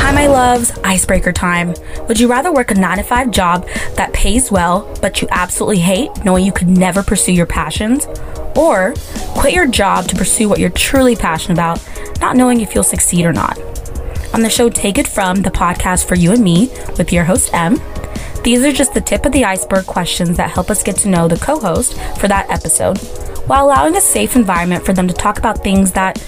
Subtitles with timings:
[0.00, 0.70] Hi, my loves.
[0.78, 1.74] Icebreaker time.
[2.08, 5.80] Would you rather work a 9 to 5 job that pays well, but you absolutely
[5.80, 8.06] hate knowing you could never pursue your passions?
[8.56, 8.94] Or
[9.36, 11.86] quit your job to pursue what you're truly passionate about,
[12.20, 13.58] not knowing if you'll succeed or not?
[14.34, 17.52] On the show Take It From, the podcast for you and me, with your host,
[17.52, 17.80] M,
[18.42, 21.28] these are just the tip of the iceberg questions that help us get to know
[21.28, 22.98] the co host for that episode,
[23.48, 26.22] while allowing a safe environment for them to talk about things that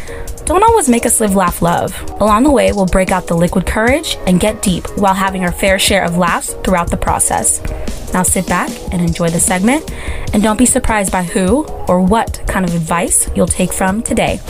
[0.47, 1.95] don't always make us live, laugh, love.
[2.21, 5.53] Along the way, we'll break out the liquid courage and get deep while having our
[5.53, 7.63] fair share of laughs throughout the process.
[8.13, 9.89] Now sit back and enjoy the segment,
[10.35, 14.41] and don't be surprised by who or what kind of advice you'll take from today.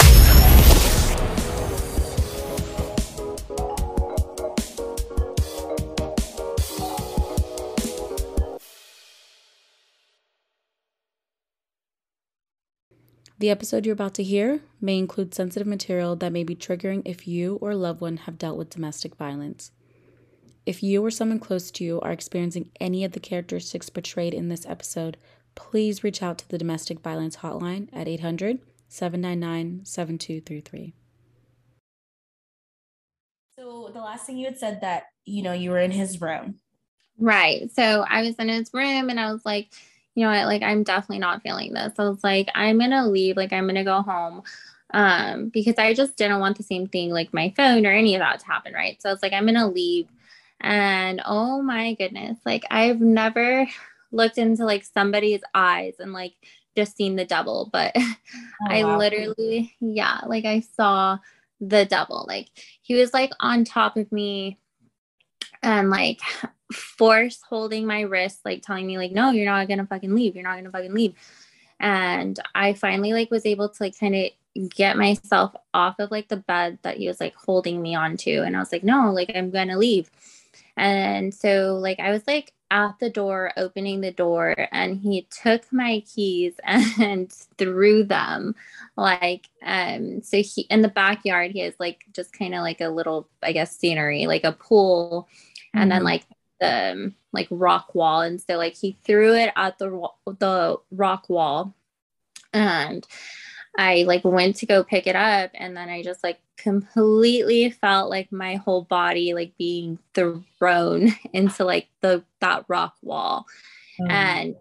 [13.40, 17.26] The episode you're about to hear may include sensitive material that may be triggering if
[17.26, 19.72] you or a loved one have dealt with domestic violence.
[20.66, 24.50] If you or someone close to you are experiencing any of the characteristics portrayed in
[24.50, 25.16] this episode,
[25.55, 30.92] please reach out to the domestic violence hotline at 800 799 7233.
[33.56, 36.56] So, the last thing you had said that, you know, you were in his room.
[37.16, 37.70] Right.
[37.72, 39.70] So, I was in his room and I was like,
[40.14, 41.92] you know what, like I'm definitely not feeling this.
[41.98, 44.42] I was like, I'm gonna leave, like I'm gonna go home.
[44.92, 48.20] Um, because I just didn't want the same thing, like my phone or any of
[48.20, 49.00] that to happen, right?
[49.00, 50.08] So I was like, I'm gonna leave.
[50.61, 53.66] And oh my goodness, like I've never
[54.12, 56.34] looked into like somebody's eyes and like
[56.77, 58.05] just seen the devil, but oh,
[58.66, 58.98] I wow.
[58.98, 61.19] literally, yeah, like I saw
[61.61, 62.25] the devil.
[62.27, 62.48] Like
[62.83, 64.58] he was like on top of me
[65.62, 66.20] and like
[66.72, 70.34] force holding my wrist, like telling me, like, no, you're not gonna fucking leave.
[70.34, 71.14] You're not gonna fucking leave.
[71.78, 76.28] And I finally like was able to like kind of get myself off of like
[76.28, 78.42] the bed that he was like holding me onto.
[78.42, 80.10] And I was like, no, like I'm gonna leave.
[80.76, 85.72] And so like I was like at the door, opening the door, and he took
[85.72, 88.54] my keys and threw them.
[88.97, 92.88] Like, um, so he in the backyard, he has like just kind of like a
[92.88, 95.28] little, I guess, scenery, like a pool.
[95.30, 95.78] Mm-hmm.
[95.78, 96.06] And then mm-hmm.
[96.06, 96.25] like
[96.60, 101.28] the um, like rock wall and so like he threw it at the the rock
[101.28, 101.75] wall
[102.53, 103.06] and
[103.78, 108.10] I like went to go pick it up and then I just like completely felt
[108.10, 113.47] like my whole body like being thrown into like the that rock wall.
[114.00, 114.10] Mm.
[114.10, 114.56] And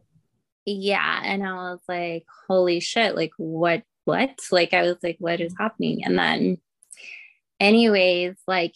[0.65, 4.39] yeah, and I was like, holy shit, like what what?
[4.51, 6.03] Like I was like, what is happening?
[6.03, 6.57] And then
[7.59, 8.75] anyways, like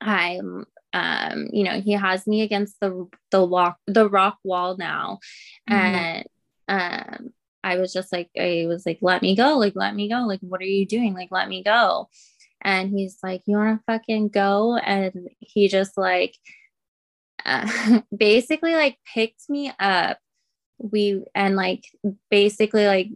[0.00, 5.18] I'm um you know he has me against the the walk the rock wall now.
[5.68, 5.74] Mm-hmm.
[5.74, 6.26] and
[6.68, 10.20] um i was just like i was like let me go like let me go
[10.26, 11.14] like what are you doing?
[11.14, 12.08] Like let me go.
[12.62, 14.76] And he's like you want to fucking go?
[14.76, 16.36] And he just like
[17.44, 20.18] uh, basically like picked me up.
[20.78, 21.84] We and like
[22.30, 23.08] basically like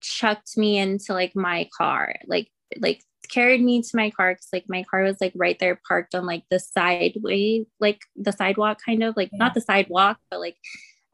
[0.00, 4.64] chucked me into like my car like like carried me to my car because like
[4.68, 9.02] my car was like right there parked on like the sideway, like the sidewalk kind
[9.02, 9.38] of like yeah.
[9.38, 10.56] not the sidewalk, but like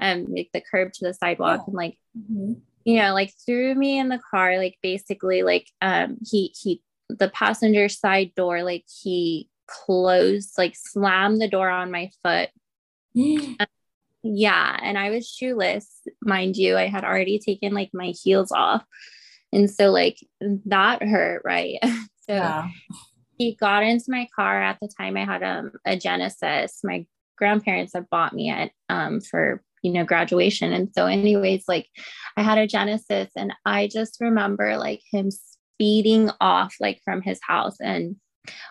[0.00, 1.64] um like the curb to the sidewalk yeah.
[1.66, 2.54] and like mm-hmm.
[2.84, 7.28] you know like threw me in the car like basically like um he he the
[7.28, 12.50] passenger side door like he closed like slammed the door on my foot
[13.16, 13.56] um,
[14.22, 18.84] yeah and i was shoeless mind you i had already taken like my heels off
[19.52, 20.18] and so like
[20.66, 21.78] that hurt, right?
[21.82, 22.68] so yeah.
[23.38, 26.80] he got into my car at the time I had um, a Genesis.
[26.82, 31.86] My grandparents had bought me it um, for you know graduation and so anyways like
[32.36, 37.38] i had a genesis and i just remember like him speeding off like from his
[37.46, 38.16] house and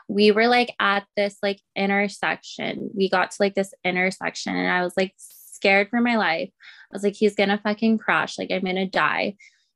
[0.10, 4.84] we were like at this like intersection we got to like this intersection and i
[4.84, 6.50] was like scared for my life
[6.92, 9.36] i was like he's gonna fucking crash like i'm gonna die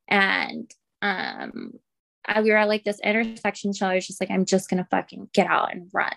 [0.09, 0.69] and
[1.01, 1.73] um
[2.27, 4.87] I, we were at like this intersection so I was just like, I'm just gonna
[4.91, 6.13] fucking get out and run.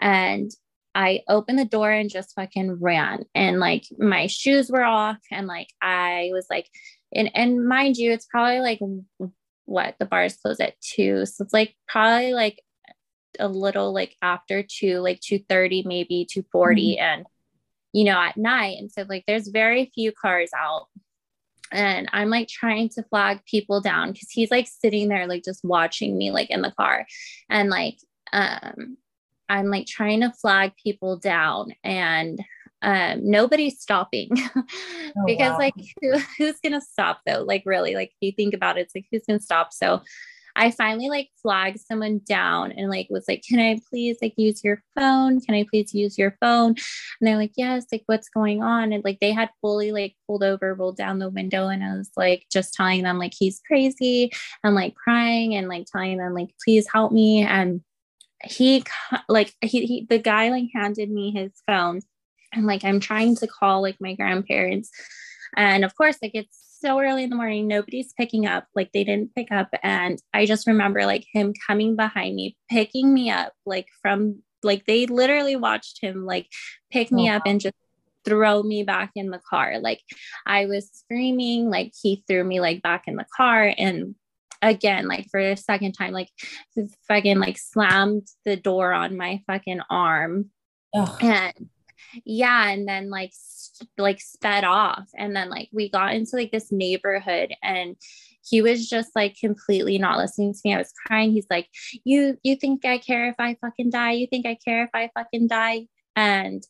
[0.00, 0.50] And
[0.96, 3.24] I opened the door and just fucking ran.
[3.34, 5.18] And like my shoes were off.
[5.30, 6.68] And like I was like,
[7.14, 8.80] and and mind you, it's probably like
[9.66, 11.26] what the bars close at two.
[11.26, 12.62] So it's like probably like
[13.38, 16.96] a little like after two, like 2:30, maybe 240.
[16.96, 17.02] Mm-hmm.
[17.02, 17.26] And
[17.92, 18.78] you know, at night.
[18.78, 20.86] And so like there's very few cars out
[21.72, 25.64] and I'm like trying to flag people down because he's like sitting there, like just
[25.64, 27.06] watching me, like in the car.
[27.48, 27.98] And like,
[28.32, 28.96] um,
[29.48, 32.40] I'm like trying to flag people down and
[32.82, 34.64] um, nobody's stopping oh,
[35.26, 35.58] because wow.
[35.58, 37.42] like who, who's gonna stop though?
[37.42, 39.72] Like really, like if you think about it, it's like who's gonna stop?
[39.72, 40.02] So
[40.56, 44.64] I finally like flagged someone down and like was like, Can I please like use
[44.64, 45.40] your phone?
[45.40, 46.70] Can I please use your phone?
[46.70, 46.76] And
[47.20, 48.92] they're like, Yes, like what's going on?
[48.92, 52.10] And like they had fully like pulled over, rolled down the window, and I was
[52.16, 54.32] like just telling them like he's crazy
[54.64, 57.42] and like crying and like telling them like please help me.
[57.42, 57.82] And
[58.42, 58.84] he
[59.28, 62.00] like he, he the guy like handed me his phone
[62.52, 64.90] and like I'm trying to call like my grandparents.
[65.56, 68.66] And of course, like it's so early in the morning, nobody's picking up.
[68.74, 69.68] Like they didn't pick up.
[69.82, 74.86] And I just remember like him coming behind me, picking me up, like from like
[74.86, 76.48] they literally watched him like
[76.90, 77.74] pick me oh, up and just
[78.24, 79.78] throw me back in the car.
[79.78, 80.00] Like
[80.46, 84.14] I was screaming, like he threw me like back in the car and
[84.62, 86.30] again like for a second time like
[87.06, 90.50] fucking like slammed the door on my fucking arm
[90.94, 91.22] Ugh.
[91.22, 91.68] and
[92.24, 93.32] yeah and then like
[93.98, 97.96] like sped off and then like we got into like this neighborhood and
[98.48, 100.74] he was just like completely not listening to me.
[100.74, 101.32] I was crying.
[101.32, 101.68] He's like
[102.04, 104.12] you you think i care if i fucking die?
[104.12, 105.88] You think i care if i fucking die?
[106.14, 106.62] And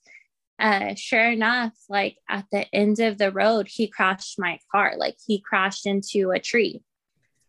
[0.58, 4.94] uh sure enough like at the end of the road he crashed my car.
[4.96, 6.82] Like he crashed into a tree.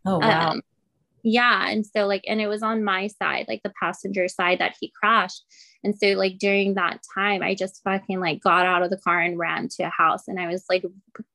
[0.06, 0.51] Oh wow.
[0.51, 0.62] um,
[1.27, 4.75] yeah and so like and it was on my side like the passenger side that
[4.79, 5.44] he crashed
[5.83, 9.19] and so like during that time i just fucking like got out of the car
[9.19, 10.85] and ran to a house and i was like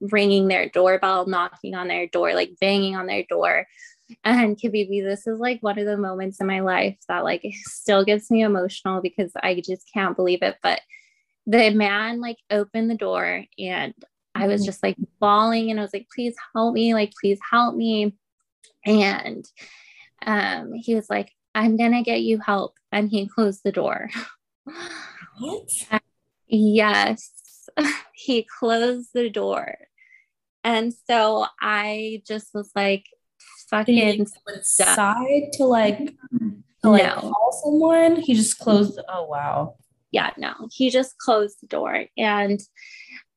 [0.00, 3.66] ringing their doorbell knocking on their door like banging on their door
[4.24, 8.04] and Kibibi, this is like one of the moments in my life that like still
[8.04, 10.56] gets me emotional because I just can't believe it.
[10.62, 10.80] But
[11.46, 13.94] the man like opened the door and
[14.34, 14.66] I was mm-hmm.
[14.66, 18.14] just like bawling and I was like, please help me, like, please help me.
[18.84, 19.44] And
[20.24, 22.74] um, he was like, I'm gonna get you help.
[22.90, 24.10] And he closed the door.
[25.38, 25.70] What?
[26.46, 27.32] yes.
[28.14, 29.76] he closed the door.
[30.64, 33.06] And so I just was like
[33.68, 34.26] fucking
[34.62, 36.14] side to like
[36.82, 37.20] to like no.
[37.20, 38.16] call someone.
[38.16, 39.76] He just closed oh wow.
[40.10, 40.52] Yeah, no.
[40.70, 42.60] He just closed the door and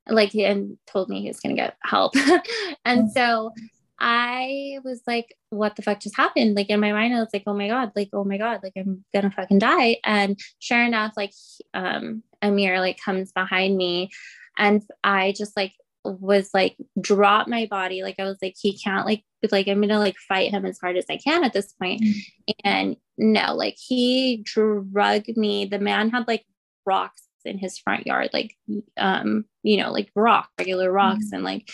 [0.07, 2.13] like and told me he was gonna get help.
[2.85, 3.51] and so
[3.99, 6.55] I was like, what the fuck just happened?
[6.55, 8.73] Like in my mind, I was like, oh my God, like, oh my God, like
[8.77, 9.97] I'm gonna fucking die.
[10.03, 11.31] And sure enough, like
[11.73, 14.11] um Amir like comes behind me
[14.57, 18.03] and I just like was like drop my body.
[18.03, 20.97] Like I was like, he can't like like I'm gonna like fight him as hard
[20.97, 22.01] as I can at this point.
[22.01, 22.51] Mm-hmm.
[22.63, 25.65] And no, like he drug me.
[25.65, 26.45] The man had like
[26.85, 28.55] rocks in his front yard, like
[28.97, 31.35] um, you know, like rock, regular rocks, mm-hmm.
[31.35, 31.69] and like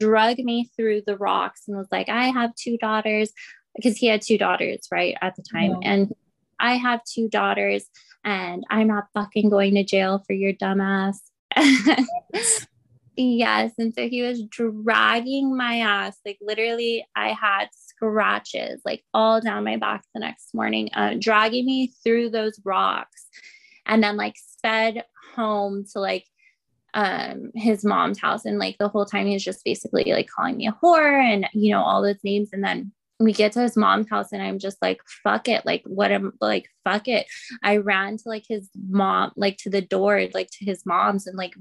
[0.00, 3.32] drug me through the rocks and was like, I have two daughters
[3.76, 5.76] because he had two daughters, right, at the time.
[5.82, 5.90] Yeah.
[5.90, 6.12] And
[6.58, 7.84] I have two daughters
[8.24, 11.16] and I'm not fucking going to jail for your dumbass.
[13.16, 13.72] yes.
[13.78, 16.18] And so he was dragging my ass.
[16.24, 21.66] Like literally, I had scratches like all down my back the next morning, uh, dragging
[21.66, 23.26] me through those rocks
[23.86, 25.04] and then like sped
[25.34, 26.24] home to like
[26.94, 30.66] um his mom's house and like the whole time he's just basically like calling me
[30.66, 34.08] a whore and you know all those names and then we get to his mom's
[34.08, 35.64] house and I'm just like, fuck it.
[35.64, 37.26] Like, what am like, fuck it.
[37.62, 41.36] I ran to like his mom, like to the door, like to his mom's and
[41.36, 41.54] like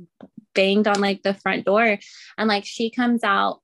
[0.56, 2.00] banged on like the front door.
[2.38, 3.62] And like she comes out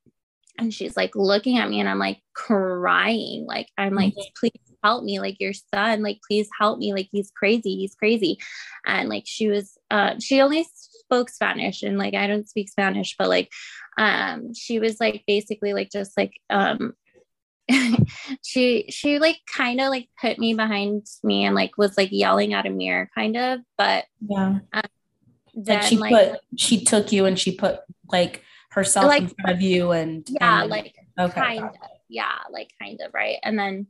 [0.57, 3.45] and she's like looking at me and I'm like crying.
[3.48, 4.33] Like, I'm like, mm-hmm.
[4.39, 5.19] please help me.
[5.19, 6.94] Like, your son, like, please help me.
[6.94, 7.75] Like, he's crazy.
[7.75, 8.38] He's crazy.
[8.85, 10.68] And like, she was, uh, she only
[11.09, 13.51] spoke Spanish and like I don't speak Spanish, but like
[13.97, 16.94] um she was like basically like just like um
[18.44, 22.54] she she like kind of like put me behind me and like was like yelling
[22.54, 24.59] at Amir kind of but yeah.
[24.73, 24.81] um,
[25.54, 29.30] then, like she like, put she took you and she put like herself like, in
[29.30, 31.71] front of you and yeah and, like okay kind of
[32.07, 33.37] yeah like kind of right?
[33.44, 33.87] And then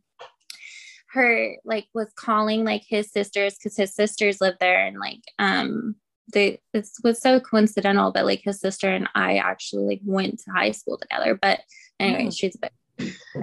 [1.12, 5.96] her like was calling like his sisters because his sisters live there and like um
[6.34, 10.52] they it was so coincidental that like his sister and I actually like went to
[10.52, 11.38] high school together.
[11.40, 11.62] But
[12.00, 12.72] anyways, she's a bit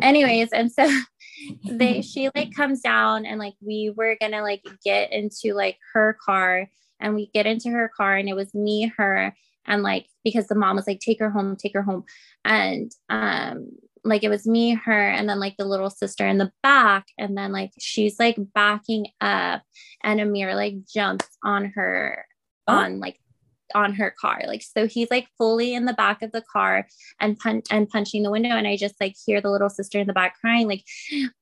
[0.03, 0.89] anyways, and so
[1.65, 6.17] they she like comes down and like we were gonna like get into like her
[6.25, 6.69] car
[7.01, 9.35] and we get into her car and it was me, her,
[9.67, 12.05] and like because the mom was like, take her home, take her home.
[12.45, 13.69] And um
[14.05, 17.07] like it was me, her, and then like the little sister in the back.
[17.19, 19.63] And then like she's like backing up
[20.03, 22.25] and Amir like jumps on her.
[22.67, 23.19] On like
[23.75, 24.43] on her car.
[24.47, 26.87] Like so he's like fully in the back of the car
[27.21, 28.51] and punch and punching the window.
[28.51, 30.85] And I just like hear the little sister in the back crying, like,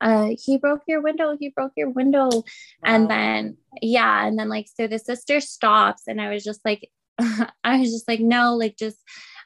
[0.00, 2.28] uh, he broke your window, he broke your window.
[2.30, 2.42] Wow.
[2.84, 6.90] And then yeah, and then like so the sister stops and I was just like,
[7.18, 8.98] I was just like, no, like just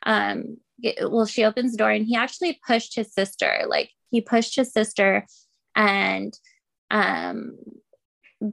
[0.04, 0.58] um
[1.02, 4.72] well, she opens the door and he actually pushed his sister, like he pushed his
[4.72, 5.26] sister
[5.74, 6.32] and
[6.90, 7.56] um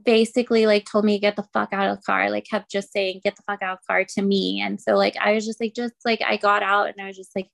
[0.04, 3.20] basically like told me get the fuck out of the car like kept just saying
[3.22, 4.60] get the fuck out of the car to me.
[4.60, 7.16] And so like i was just like just like i got out and i was
[7.16, 7.48] just like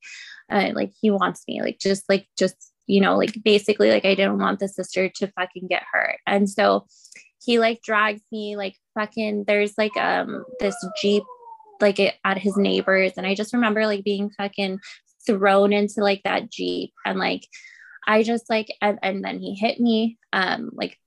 [0.51, 4.15] uh, like he wants me like just like just you know like basically like i
[4.15, 6.19] didn't want the sister to fucking get hurt.
[6.27, 6.87] And so
[7.45, 11.25] he like drags me like fucking there's like um this jeep
[11.81, 13.13] like at his neighbors.
[13.17, 14.79] And i just remember like being fucking
[15.27, 16.93] thrown into like that jeep.
[17.05, 17.47] And like
[18.07, 20.99] i just like and, and then he hit me um like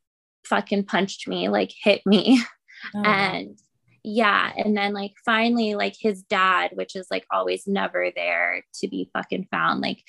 [0.45, 2.41] fucking punched me, like hit me.
[2.93, 3.01] Oh.
[3.01, 3.57] And
[4.03, 4.51] yeah.
[4.55, 9.09] And then like finally, like his dad, which is like always never there to be
[9.13, 10.03] fucking found, like,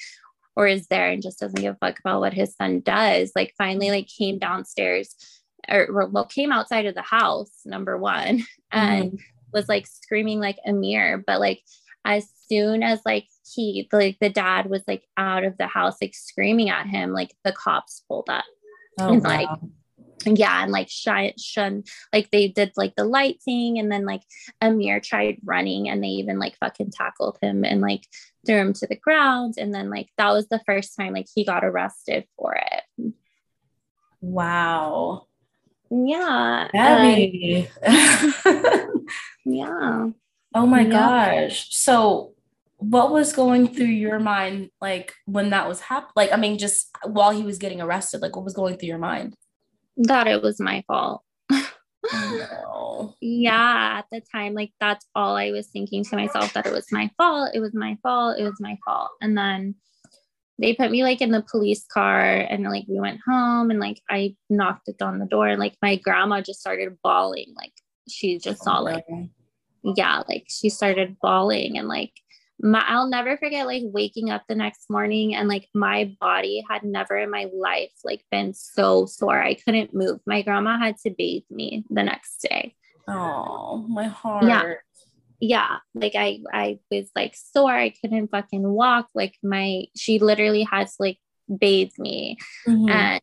[0.55, 3.55] or is there and just doesn't give a fuck about what his son does, like
[3.57, 5.15] finally like came downstairs
[5.71, 9.19] or well came outside of the house, number one, and mm.
[9.55, 11.23] was like screaming like Amir.
[11.27, 11.63] But like
[12.05, 16.15] as soon as like he like the dad was like out of the house, like
[16.15, 18.45] screaming at him, like the cops pulled up.
[18.99, 19.31] Oh, and wow.
[19.31, 19.49] like
[20.35, 24.23] yeah and like shun, shun like they did like the light thing and then like
[24.61, 28.07] amir tried running and they even like fucking tackled him and like
[28.47, 31.45] threw him to the ground and then like that was the first time like he
[31.45, 33.13] got arrested for it.
[34.21, 35.27] Wow.
[35.91, 37.69] Yeah heavy.
[39.45, 40.09] yeah.
[40.55, 40.89] Oh my yeah.
[41.45, 41.75] gosh.
[41.75, 42.35] So
[42.79, 46.91] what was going through your mind like when that was happening like i mean just
[47.05, 49.35] while he was getting arrested like what was going through your mind
[49.97, 51.23] that it was my fault.
[51.51, 53.15] no.
[53.21, 56.91] Yeah, at the time, like that's all I was thinking to myself that it was
[56.91, 57.51] my fault.
[57.55, 58.39] It was my fault.
[58.39, 59.11] It was my fault.
[59.21, 59.75] And then
[60.59, 64.01] they put me like in the police car and like we went home and like
[64.09, 67.53] I knocked it on the door and like my grandma just started bawling.
[67.57, 67.73] Like
[68.09, 69.05] she just saw like,
[69.83, 72.13] yeah, like she started bawling and like
[72.61, 76.83] my I'll never forget like waking up the next morning and like my body had
[76.85, 79.41] never in my life like been so sore.
[79.41, 80.21] I couldn't move.
[80.27, 82.75] My grandma had to bathe me the next day.
[83.07, 84.45] Oh, my heart.
[84.45, 84.75] Yeah.
[85.39, 87.71] Yeah, like I I was like sore.
[87.71, 89.09] I couldn't fucking walk.
[89.15, 91.19] Like my she literally had to like
[91.55, 92.39] bathe me.
[92.67, 92.89] Mm-hmm.
[92.89, 93.21] And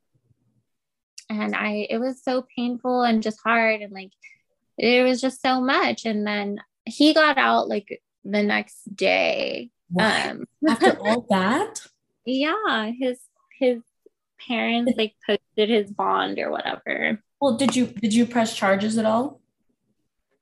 [1.30, 4.12] and I it was so painful and just hard and like
[4.78, 9.70] it was just so much and then he got out like the next day.
[10.00, 11.82] Um, After all that?
[12.26, 13.20] Yeah, his
[13.60, 13.82] his
[14.48, 17.22] parents like posted his bond or whatever.
[17.40, 19.42] Well, did you did you press charges at all?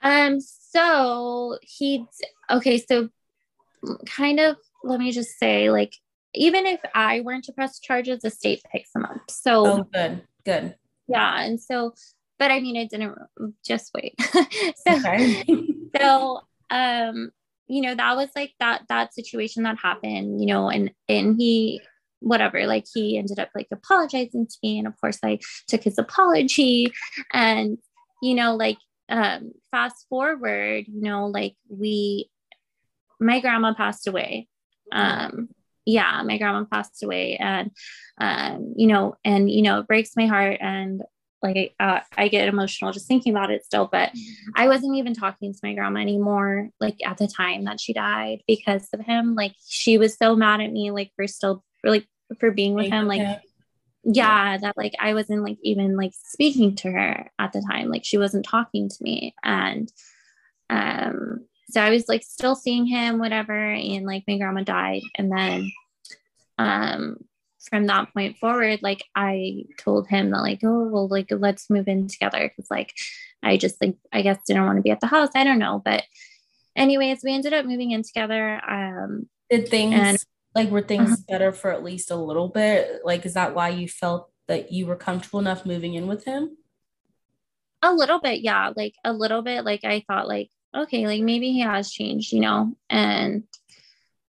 [0.01, 2.05] Um, so he
[2.49, 3.09] okay, so
[4.05, 5.93] kind of let me just say, like,
[6.33, 9.29] even if I weren't to press charges, the state picks them up.
[9.29, 10.75] So oh, good, good.
[11.07, 11.93] Yeah, and so,
[12.39, 13.17] but I mean, I didn't
[13.65, 14.15] just wait.
[14.21, 15.65] so, okay.
[15.99, 17.31] so, um,
[17.71, 21.81] you know that was like that that situation that happened you know and and he
[22.19, 25.97] whatever like he ended up like apologizing to me and of course i took his
[25.97, 26.91] apology.
[27.33, 27.77] And
[28.21, 28.77] you know like
[29.09, 32.29] um fast forward you know like we
[33.19, 34.47] my grandma passed away.
[34.91, 35.49] Um
[35.85, 37.37] yeah my grandma passed away.
[37.37, 37.71] And
[38.19, 40.57] um you know and you know it breaks my heart.
[40.59, 41.01] And
[41.41, 43.87] like uh, I get emotional just thinking about it still.
[43.91, 44.11] But
[44.55, 48.43] I wasn't even talking to my grandma anymore, like at the time that she died
[48.47, 49.35] because of him.
[49.35, 52.05] Like she was so mad at me, like for still like
[52.39, 53.41] for being with him, like
[54.03, 57.89] yeah, that like I wasn't like even like speaking to her at the time.
[57.89, 59.91] Like she wasn't talking to me, and
[60.69, 63.53] um, so I was like still seeing him, whatever.
[63.53, 65.71] And like my grandma died, and then
[66.57, 67.17] um
[67.69, 71.87] from that point forward, like I told him that, like, oh, well, like, let's move
[71.87, 72.51] in together.
[72.55, 72.93] Cause like,
[73.43, 75.29] I just like, I guess didn't want to be at the house.
[75.35, 75.81] I don't know.
[75.83, 76.03] But,
[76.75, 78.61] anyways, we ended up moving in together.
[78.67, 81.21] Um, Did things and, like, were things uh-huh.
[81.27, 83.01] better for at least a little bit?
[83.03, 86.57] Like, is that why you felt that you were comfortable enough moving in with him?
[87.81, 88.41] A little bit.
[88.41, 88.73] Yeah.
[88.75, 89.65] Like, a little bit.
[89.65, 92.75] Like, I thought, like, okay, like maybe he has changed, you know?
[92.89, 93.43] And,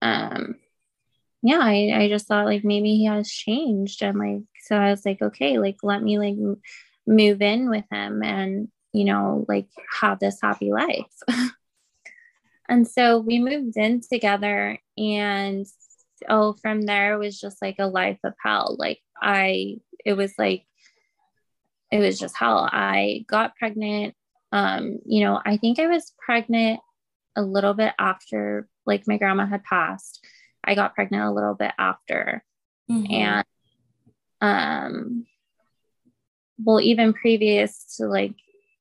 [0.02, 0.56] um,
[1.44, 4.02] yeah, I, I just thought like maybe he has changed.
[4.02, 6.62] And like, so I was like, okay, like let me like m-
[7.06, 9.66] move in with him and, you know, like
[10.00, 11.12] have this happy life.
[12.68, 15.66] and so we moved in together and
[16.30, 18.76] oh, from there was just like a life of hell.
[18.78, 20.64] Like I, it was like,
[21.90, 22.66] it was just hell.
[22.72, 24.14] I got pregnant.
[24.50, 26.80] Um, you know, I think I was pregnant
[27.36, 30.24] a little bit after like my grandma had passed
[30.66, 32.44] I got pregnant a little bit after.
[32.90, 33.12] Mm-hmm.
[33.12, 33.44] And
[34.40, 35.26] um
[36.58, 38.34] well even previous to like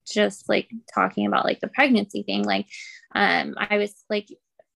[0.06, 2.66] just like talking about like the pregnancy thing like
[3.16, 4.28] um I was like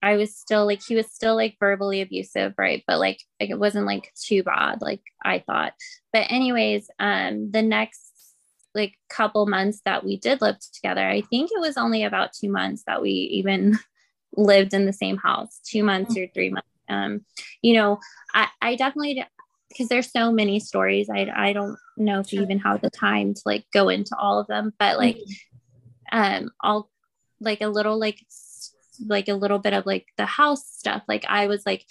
[0.01, 2.83] I was still like he was still like verbally abusive, right?
[2.87, 5.73] But like like it wasn't like too bad, like I thought.
[6.13, 8.03] But anyways, um the next
[8.75, 12.49] like couple months that we did live together, I think it was only about two
[12.49, 13.77] months that we even
[14.37, 16.67] lived in the same house, two months or three months.
[16.89, 17.25] Um,
[17.61, 17.99] you know,
[18.33, 19.23] I, I definitely
[19.69, 21.09] because there's so many stories.
[21.09, 24.39] I I don't know if you even have the time to like go into all
[24.39, 26.17] of them, but like mm-hmm.
[26.17, 26.89] um I'll
[27.39, 28.19] like a little like
[29.05, 31.03] like a little bit of like the house stuff.
[31.07, 31.85] Like I was like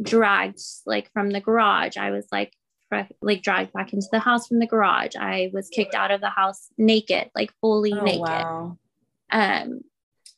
[0.00, 1.96] dragged like from the garage.
[1.96, 2.54] I was like
[3.22, 5.14] like dragged back into the house from the garage.
[5.16, 8.20] I was kicked out of the house naked, like fully oh, naked.
[8.20, 8.78] Wow.
[9.30, 9.80] Um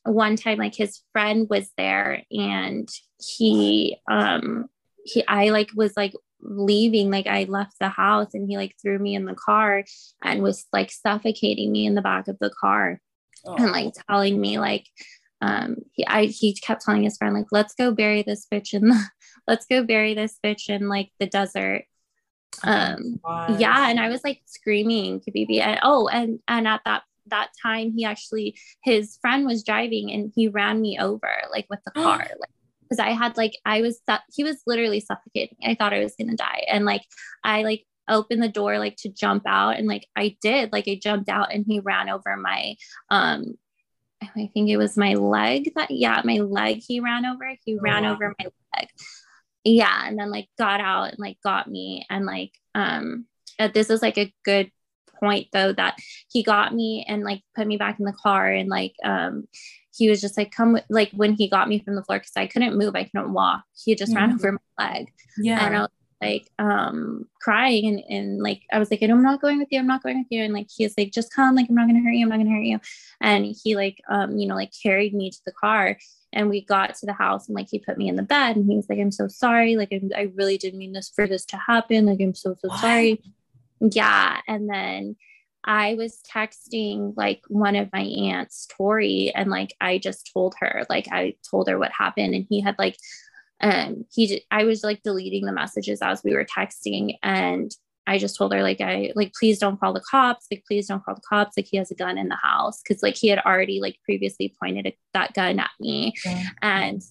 [0.05, 4.65] one time like his friend was there and he um
[5.05, 8.99] he I like was like leaving like I left the house and he like threw
[8.99, 9.83] me in the car
[10.21, 12.99] and was like suffocating me in the back of the car
[13.45, 13.55] oh.
[13.55, 14.87] and like telling me like
[15.41, 18.89] um he I he kept telling his friend like let's go bury this bitch in
[18.89, 19.03] the
[19.47, 21.85] let's go bury this bitch in like the desert
[22.63, 26.81] um oh, yeah and I was like screaming to BB and oh and and at
[26.85, 31.65] that that time he actually his friend was driving and he ran me over like
[31.69, 32.49] with the car like
[32.93, 33.99] because I had like I was
[34.33, 35.57] he was literally suffocating.
[35.65, 37.03] I thought I was gonna die, and like
[37.43, 40.99] I like opened the door like to jump out, and like I did, like I
[41.01, 42.75] jumped out, and he ran over my
[43.09, 43.55] um
[44.21, 47.55] I think it was my leg that yeah my leg he ran over.
[47.65, 48.13] He oh, ran wow.
[48.13, 48.45] over my
[48.77, 48.89] leg.
[49.63, 53.25] Yeah, and then like got out and like got me and like um
[53.59, 54.71] uh, this is like a good
[55.23, 55.97] point though that
[56.31, 59.47] he got me and like put me back in the car and like um
[59.95, 62.47] he was just like come like when he got me from the floor because I
[62.47, 63.63] couldn't move I couldn't walk.
[63.73, 64.19] He just mm-hmm.
[64.19, 65.11] ran over my leg.
[65.37, 65.65] Yeah.
[65.65, 65.89] And I was
[66.21, 69.87] like um crying and, and like I was like I'm not going with you I'm
[69.87, 70.43] not going with you.
[70.43, 72.39] And like he was like just come like I'm not gonna hurt you I'm not
[72.39, 72.79] gonna hurt you.
[73.21, 75.97] And he like um you know like carried me to the car
[76.33, 78.65] and we got to the house and like he put me in the bed and
[78.65, 81.45] he was like I'm so sorry like I'm, I really didn't mean this for this
[81.45, 82.79] to happen like I'm so so what?
[82.79, 83.21] sorry
[83.91, 84.39] yeah.
[84.47, 85.15] And then
[85.63, 90.85] I was texting like one of my aunts, Tori, and like I just told her,
[90.89, 92.97] like I told her what happened, and he had like,
[93.61, 97.71] um, he I was like deleting the messages as we were texting, and
[98.05, 101.03] I just told her like I like please don't call the cops, like please don't
[101.03, 103.39] call the cops, like he has a gun in the house because like he had
[103.39, 106.49] already like previously pointed a, that gun at me, yeah.
[106.61, 107.01] and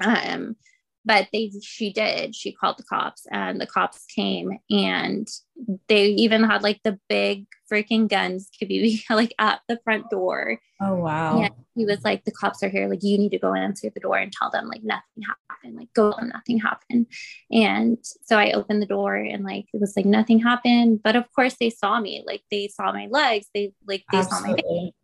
[0.00, 0.56] um
[1.04, 2.34] but they she did.
[2.34, 5.28] She called the cops and the cops came and
[5.88, 10.60] they even had like the big freaking guns could be like at the front door.
[10.80, 11.40] Oh wow.
[11.40, 12.88] And he was like the cops are here.
[12.88, 15.76] Like you need to go answer the door and tell them like nothing happened.
[15.76, 17.06] Like go nothing happened.
[17.50, 21.00] And so i opened the door and like it was like nothing happened.
[21.02, 22.22] But of course they saw me.
[22.26, 23.46] Like they saw my legs.
[23.54, 24.62] They like they Absolutely.
[24.62, 24.94] saw my face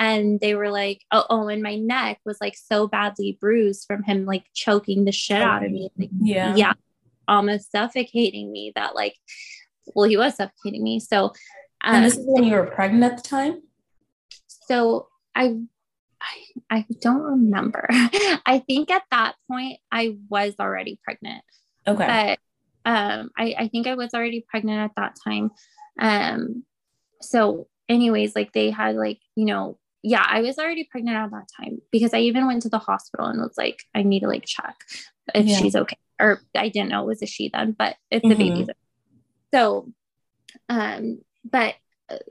[0.00, 4.02] and they were like oh, oh and my neck was like so badly bruised from
[4.02, 6.72] him like choking the shit out of me like, yeah yeah
[7.28, 9.14] almost suffocating me that like
[9.94, 11.26] well he was suffocating me so
[11.82, 13.62] um, and this is when you were pregnant at the time
[14.48, 15.56] so i
[16.22, 17.86] I, I don't remember.
[17.90, 21.42] I think at that point I was already pregnant.
[21.86, 22.36] Okay.
[22.84, 25.50] But um I, I think I was already pregnant at that time.
[25.98, 26.64] Um
[27.22, 31.48] so anyways, like they had like, you know, yeah, I was already pregnant at that
[31.56, 34.44] time because I even went to the hospital and was like, I need to like
[34.46, 34.76] check
[35.34, 35.58] if yeah.
[35.58, 35.98] she's okay.
[36.18, 38.38] Or I didn't know it was a she then, but if the mm-hmm.
[38.38, 38.78] baby's okay.
[39.54, 39.92] so
[40.68, 41.74] um, but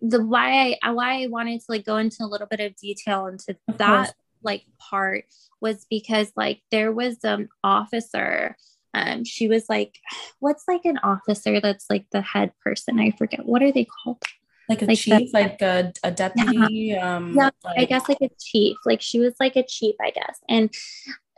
[0.01, 3.27] the why I why I wanted to like go into a little bit of detail
[3.27, 4.13] into of that course.
[4.43, 5.25] like part
[5.61, 8.55] was because like there was an officer
[8.93, 9.99] um she was like
[10.39, 14.21] what's like an officer that's like the head person i forget what are they called
[14.69, 16.77] like a like chief, the, like a, a deputy.
[16.77, 18.77] Yeah, um, yeah like, I guess like a chief.
[18.85, 20.39] Like she was like a chief, I guess.
[20.47, 20.73] And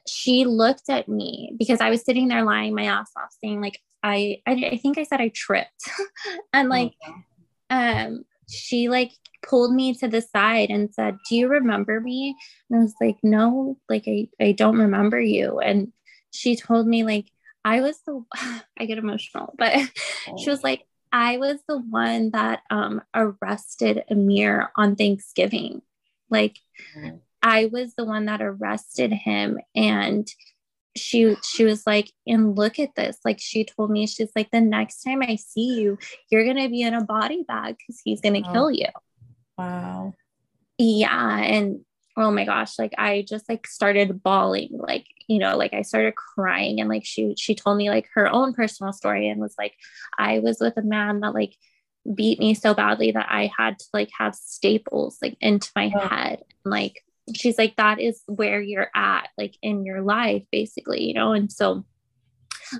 [0.07, 3.79] she looked at me because I was sitting there lying my ass off, saying like
[4.03, 5.89] I I, I think I said I tripped,
[6.53, 7.13] and like okay.
[7.69, 9.11] um she like
[9.43, 12.35] pulled me to the side and said, "Do you remember me?"
[12.69, 15.93] And I was like, "No, like I I don't remember you." And
[16.31, 17.27] she told me like
[17.63, 18.23] I was the
[18.77, 19.77] I get emotional, but
[20.37, 25.81] she was like I was the one that um, arrested Amir on Thanksgiving.
[26.29, 26.57] Like,
[26.95, 27.17] mm-hmm.
[27.43, 30.27] I was the one that arrested him, and
[30.95, 33.17] she she was like, and look at this.
[33.25, 35.97] Like, she told me, she's like, the next time I see you,
[36.29, 38.51] you're gonna be in a body bag because he's gonna oh.
[38.51, 38.87] kill you.
[39.57, 40.13] Wow.
[40.77, 41.81] Yeah, and
[42.17, 46.15] oh my gosh like i just like started bawling like you know like i started
[46.15, 49.73] crying and like she she told me like her own personal story and was like
[50.17, 51.55] i was with a man that like
[52.15, 56.07] beat me so badly that i had to like have staples like into my oh.
[56.07, 57.01] head and like
[57.35, 61.51] she's like that is where you're at like in your life basically you know and
[61.51, 61.85] so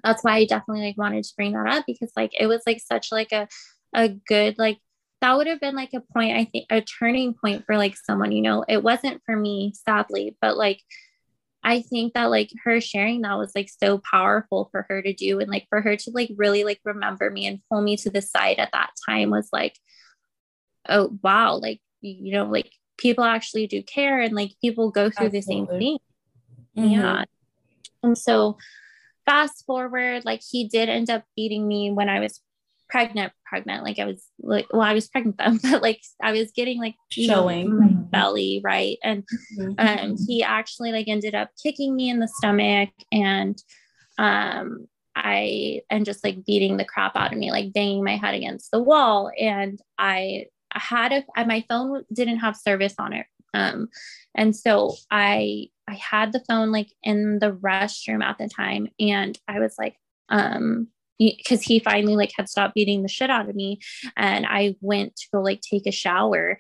[0.04, 2.82] that's why i definitely like wanted to bring that up because like it was like
[2.82, 3.48] such like a
[3.94, 4.80] a good like
[5.22, 8.32] that would have been like a point i think a turning point for like someone
[8.32, 10.82] you know it wasn't for me sadly but like
[11.64, 15.40] i think that like her sharing that was like so powerful for her to do
[15.40, 18.22] and like for her to like really like remember me and pull me to the
[18.22, 19.78] side at that time was like
[20.90, 25.28] oh wow like you know like people actually do care and like people go through
[25.28, 25.40] Absolutely.
[25.40, 25.98] the same thing
[26.78, 26.90] mm-hmm.
[26.90, 27.24] yeah
[28.04, 28.58] and so
[29.26, 32.42] fast forward like he did end up beating me when i was
[32.92, 36.52] pregnant pregnant like i was like well i was pregnant then but like i was
[36.52, 37.70] getting like showing.
[37.70, 38.98] know, belly right?
[39.04, 39.24] And
[39.58, 39.74] mm-hmm.
[39.78, 43.58] um he actually like ended up kicking me in the stomach and
[44.18, 48.36] um i and just like beating the crap out of me like banging my head
[48.36, 49.32] against the wall.
[49.40, 53.26] And i had a my phone didn't have service on it.
[53.54, 53.88] Um
[54.36, 58.88] and so i i had the phone like in the restroom at the time.
[59.00, 59.96] And i was like
[60.30, 60.88] um
[61.38, 63.80] because he finally like had stopped beating the shit out of me
[64.18, 66.58] and i went to go like take a shower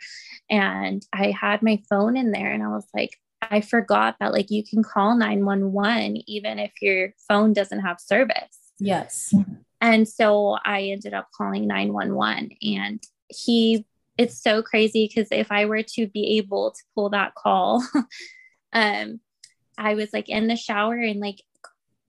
[0.49, 4.51] and i had my phone in there and i was like i forgot that like
[4.51, 8.59] you can call 911 even if your phone doesn't have service.
[8.79, 9.33] Yes.
[9.79, 13.85] And so i ended up calling 911 and he
[14.17, 17.83] it's so crazy because if I were to be able to pull that call,
[18.73, 19.19] um,
[19.77, 21.41] I was like in the shower and like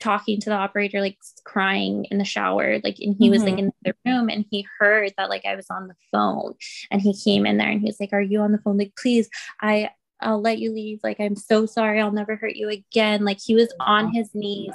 [0.03, 3.31] talking to the operator, like crying in the shower, like, and he mm-hmm.
[3.31, 3.67] was like mm-hmm.
[3.67, 6.55] in the room and he heard that like I was on the phone
[6.91, 8.77] and he came in there and he was like, Are you on the phone?
[8.77, 9.29] Like, please,
[9.61, 11.01] I, I'll let you leave.
[11.03, 12.01] Like, I'm so sorry.
[12.01, 13.25] I'll never hurt you again.
[13.25, 14.75] Like, he was on his knees,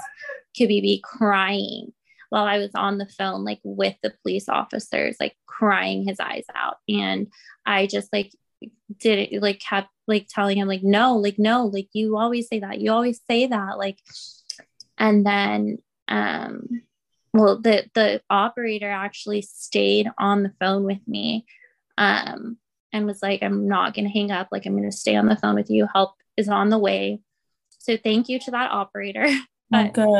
[0.57, 1.93] Kibebe, crying
[2.29, 6.43] while I was on the phone, like with the police officers, like crying his eyes
[6.53, 6.77] out.
[6.89, 7.27] And
[7.65, 8.33] I just like
[8.99, 12.59] did it, like kept like telling him, like, no, like, no, like you always say
[12.59, 12.79] that.
[12.81, 13.77] You always say that.
[13.77, 13.99] Like,
[14.97, 16.67] and then, um,
[17.33, 21.45] well, the the operator actually stayed on the phone with me,
[21.97, 22.57] um,
[22.91, 24.49] and was like, I'm not gonna hang up.
[24.51, 25.87] Like, I'm gonna stay on the phone with you.
[25.93, 27.19] Help is on the way.
[27.79, 29.27] So thank you to that operator.
[29.69, 30.13] But, oh,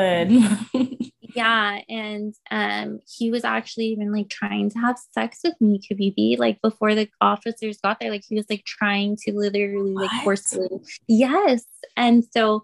[0.74, 1.10] good.
[1.38, 6.40] yeah and um he was actually even like trying to have sex with me Kibebe
[6.40, 10.80] like before the officers got there like he was like trying to literally like forcefully
[11.08, 11.64] yes
[11.96, 12.64] and so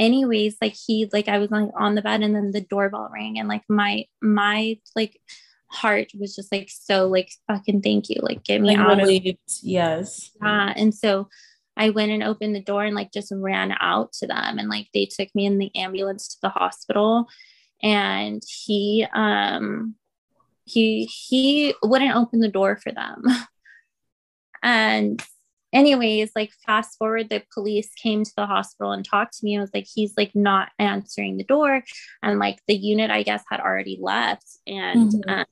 [0.00, 3.38] anyways like he like i was like on the bed and then the doorbell rang
[3.38, 5.20] and like my my like
[5.66, 9.28] heart was just like so like fucking thank you like get me like, out relieved.
[9.28, 11.28] of yes yeah and so
[11.76, 14.88] I went and opened the door and like just ran out to them and like
[14.92, 17.26] they took me in the ambulance to the hospital
[17.82, 19.94] and he um
[20.64, 23.22] he he wouldn't open the door for them
[24.62, 25.24] and
[25.72, 29.54] anyways like fast forward the police came to the hospital and talked to me.
[29.54, 31.84] And was like he's like not answering the door.
[32.22, 34.46] And like the unit i guess had already left.
[34.66, 35.30] And mm-hmm.
[35.30, 35.44] um,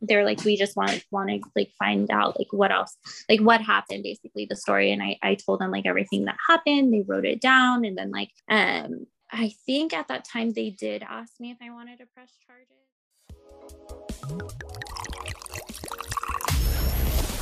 [0.00, 2.96] they're like we just want to want to like find out like what else
[3.28, 4.92] like what happened basically the story.
[4.92, 6.92] And I, I told them like everything that happened.
[6.92, 7.84] They wrote it down.
[7.84, 11.70] And then like um I think at that time they did ask me if I
[11.70, 12.84] wanted to press charges.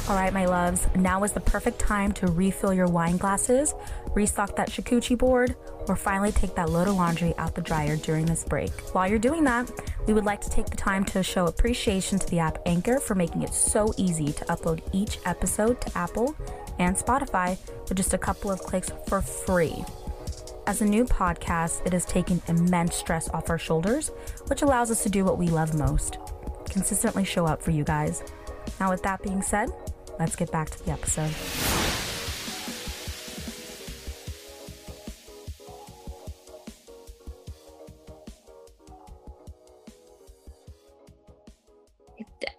[0.08, 3.72] All right, my loves, now is the perfect time to refill your wine glasses,
[4.14, 5.54] restock that charcuterie board,
[5.86, 8.72] or finally take that load of laundry out the dryer during this break.
[8.94, 9.70] While you're doing that,
[10.08, 13.14] we would like to take the time to show appreciation to the app Anchor for
[13.14, 16.34] making it so easy to upload each episode to Apple
[16.80, 17.56] and Spotify
[17.88, 19.84] with just a couple of clicks for free.
[20.66, 24.10] As a new podcast, it has taken immense stress off our shoulders,
[24.48, 26.18] which allows us to do what we love most
[26.72, 28.22] consistently show up for you guys.
[28.80, 29.70] Now, with that being said,
[30.18, 31.32] let's get back to the episode.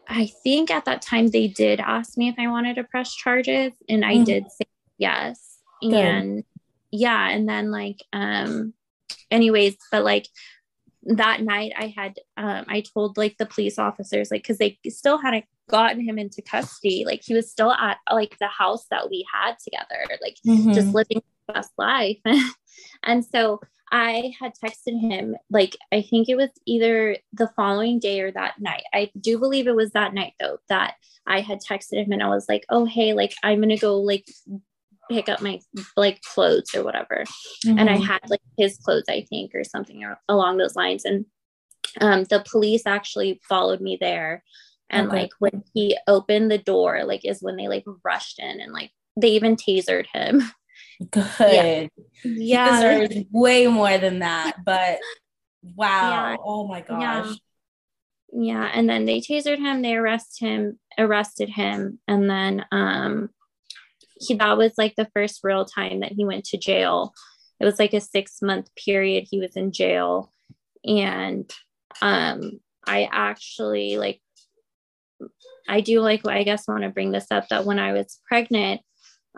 [0.07, 3.73] I think at that time they did ask me if I wanted to press charges,
[3.89, 4.23] and I mm-hmm.
[4.25, 4.65] did say
[4.97, 5.57] yes.
[5.81, 5.93] Good.
[5.93, 6.43] And
[6.93, 8.71] yeah and then like um
[9.31, 10.27] anyways but like
[11.05, 15.17] that night i had um i told like the police officers like because they still
[15.17, 17.03] hadn't gotten him into custody.
[17.05, 20.73] Like he was still at like the house that we had together like mm-hmm.
[20.73, 22.17] just living the best life.
[23.03, 23.59] And so
[23.91, 28.59] i had texted him like i think it was either the following day or that
[28.59, 28.81] night.
[28.91, 30.95] I do believe it was that night though that
[31.27, 34.25] i had texted him and i was like oh hey like i'm gonna go like
[35.11, 35.59] pick up my
[35.95, 37.23] like clothes or whatever.
[37.65, 37.77] Mm-hmm.
[37.77, 38.03] And I mm-hmm.
[38.03, 41.05] had like his clothes, I think, or something along those lines.
[41.05, 41.25] And
[42.01, 44.43] um, the police actually followed me there.
[44.89, 45.21] And okay.
[45.21, 48.91] like when he opened the door, like is when they like rushed in and like
[49.19, 50.43] they even tasered him.
[51.11, 51.89] Good.
[52.23, 52.81] Yeah.
[52.81, 54.57] He deserves way more than that.
[54.65, 54.99] But
[55.63, 56.31] wow.
[56.31, 56.35] Yeah.
[56.43, 57.37] Oh my gosh.
[58.31, 58.63] Yeah.
[58.63, 58.71] yeah.
[58.73, 63.29] And then they tasered him, they arrest him, arrested him, and then um
[64.25, 67.13] he that was like the first real time that he went to jail.
[67.59, 70.31] It was like a six month period he was in jail.
[70.85, 71.51] And
[72.01, 74.21] um I actually like
[75.67, 78.81] I do like I guess want to bring this up that when I was pregnant,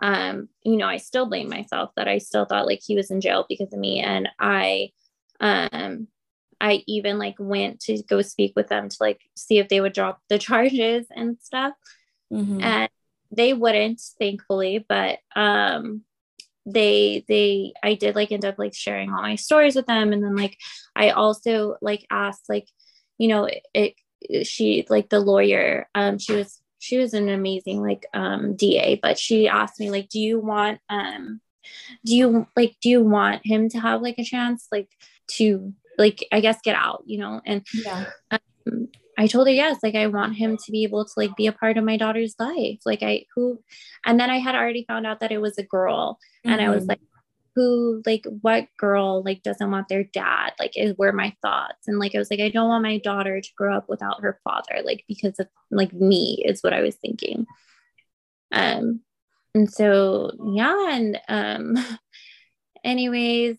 [0.02, 3.22] um, you know, I still blame myself that I still thought like he was in
[3.22, 4.00] jail because of me.
[4.00, 4.90] And I
[5.40, 6.08] um
[6.60, 9.94] I even like went to go speak with them to like see if they would
[9.94, 11.74] drop the charges and stuff.
[12.32, 12.62] Mm-hmm.
[12.62, 12.90] And
[13.32, 16.04] they wouldn't, thankfully, but um
[16.66, 20.14] they they I did like end up like sharing all my stories with them.
[20.14, 20.58] And then like
[20.96, 22.68] I also like asked like,
[23.18, 27.82] you know, it, it she like the lawyer, um, she was she was an amazing
[27.82, 31.42] like um DA, but she asked me like, do you want um
[32.04, 34.90] do you like do you want him to have like a chance like
[35.28, 37.42] to like I guess get out, you know?
[37.46, 38.06] And yeah.
[38.32, 41.48] Um, I told her yes, like I want him to be able to like be
[41.48, 42.80] a part of my daughter's life.
[42.86, 43.60] Like I who
[44.06, 46.52] and then I had already found out that it was a girl mm-hmm.
[46.52, 46.90] and I was mm-hmm.
[46.90, 47.00] like
[47.56, 52.00] who like what girl like doesn't want their dad like is were my thoughts and
[52.00, 54.82] like i was like i don't want my daughter to grow up without her father
[54.84, 57.46] like because of like me is what i was thinking
[58.52, 59.00] um
[59.54, 61.78] and so yeah and um
[62.84, 63.58] anyways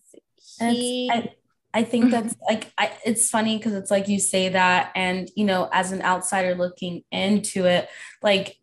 [0.60, 1.32] he I,
[1.76, 2.12] I think mm-hmm.
[2.12, 5.92] that's like I, it's funny because it's like you say that and you know as
[5.92, 7.90] an outsider looking into it
[8.22, 8.56] like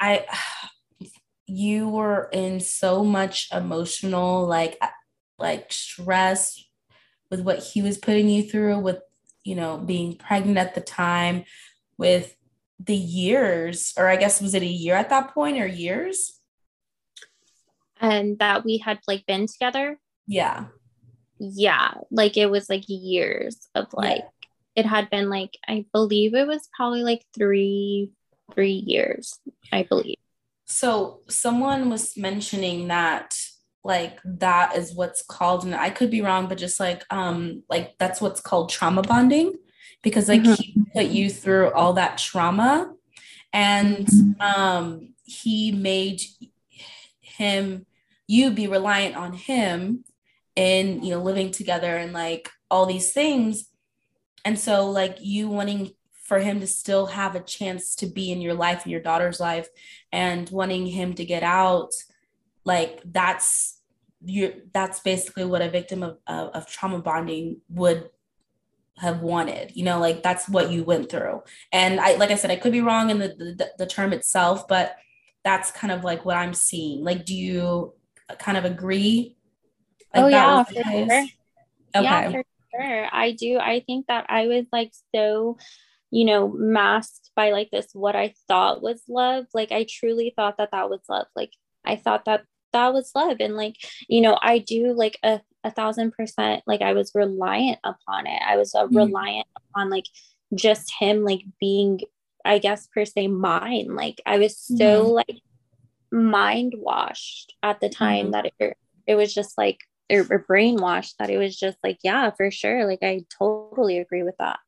[0.00, 0.26] i
[1.46, 4.88] you were in so much emotional like uh,
[5.38, 6.60] like stress
[7.30, 8.98] with what he was putting you through with
[9.44, 11.44] you know being pregnant at the time
[11.96, 12.34] with
[12.80, 16.40] the years or i guess was it a year at that point or years?
[18.00, 20.00] And that we had like been together?
[20.26, 20.66] Yeah
[21.54, 24.82] yeah like it was like years of like yeah.
[24.82, 28.10] it had been like i believe it was probably like three
[28.54, 29.38] three years
[29.72, 30.16] i believe
[30.64, 33.36] so someone was mentioning that
[33.84, 37.96] like that is what's called and I could be wrong but just like um like
[37.98, 39.52] that's what's called trauma bonding
[40.02, 40.54] because like mm-hmm.
[40.54, 42.92] he put you through all that trauma
[43.52, 44.08] and
[44.40, 46.22] um he made
[47.20, 47.84] him
[48.26, 50.04] you be reliant on him
[50.56, 53.66] in you know living together and like all these things.
[54.44, 58.40] And so like you wanting for him to still have a chance to be in
[58.40, 59.68] your life and your daughter's life
[60.10, 61.92] and wanting him to get out
[62.64, 63.80] like that's
[64.24, 68.08] you that's basically what a victim of, of, of trauma bonding would
[68.96, 69.72] have wanted.
[69.74, 71.42] You know like that's what you went through.
[71.72, 74.66] And i like i said i could be wrong in the the, the term itself
[74.66, 74.96] but
[75.42, 77.04] that's kind of like what i'm seeing.
[77.04, 77.94] Like do you
[78.38, 79.36] kind of agree
[80.14, 80.82] like oh yeah for sure.
[80.82, 81.28] okay
[81.94, 85.56] yeah for sure i do i think that i was like so
[86.14, 89.46] you know, masked by like this what I thought was love.
[89.52, 91.26] Like I truly thought that that was love.
[91.34, 91.50] Like
[91.84, 93.38] I thought that that was love.
[93.40, 93.74] And like,
[94.08, 98.40] you know, I do like a, a thousand percent, like I was reliant upon it.
[98.46, 98.96] I was uh, mm-hmm.
[98.96, 100.06] reliant upon like
[100.54, 101.98] just him, like being,
[102.44, 103.96] I guess, per se, mine.
[103.96, 105.10] Like I was so mm-hmm.
[105.10, 105.40] like
[106.12, 108.30] mind washed at the time mm-hmm.
[108.30, 108.76] that it,
[109.08, 109.78] it was just like,
[110.10, 112.86] or, or brainwashed that it was just like, yeah, for sure.
[112.86, 114.58] Like I totally agree with that.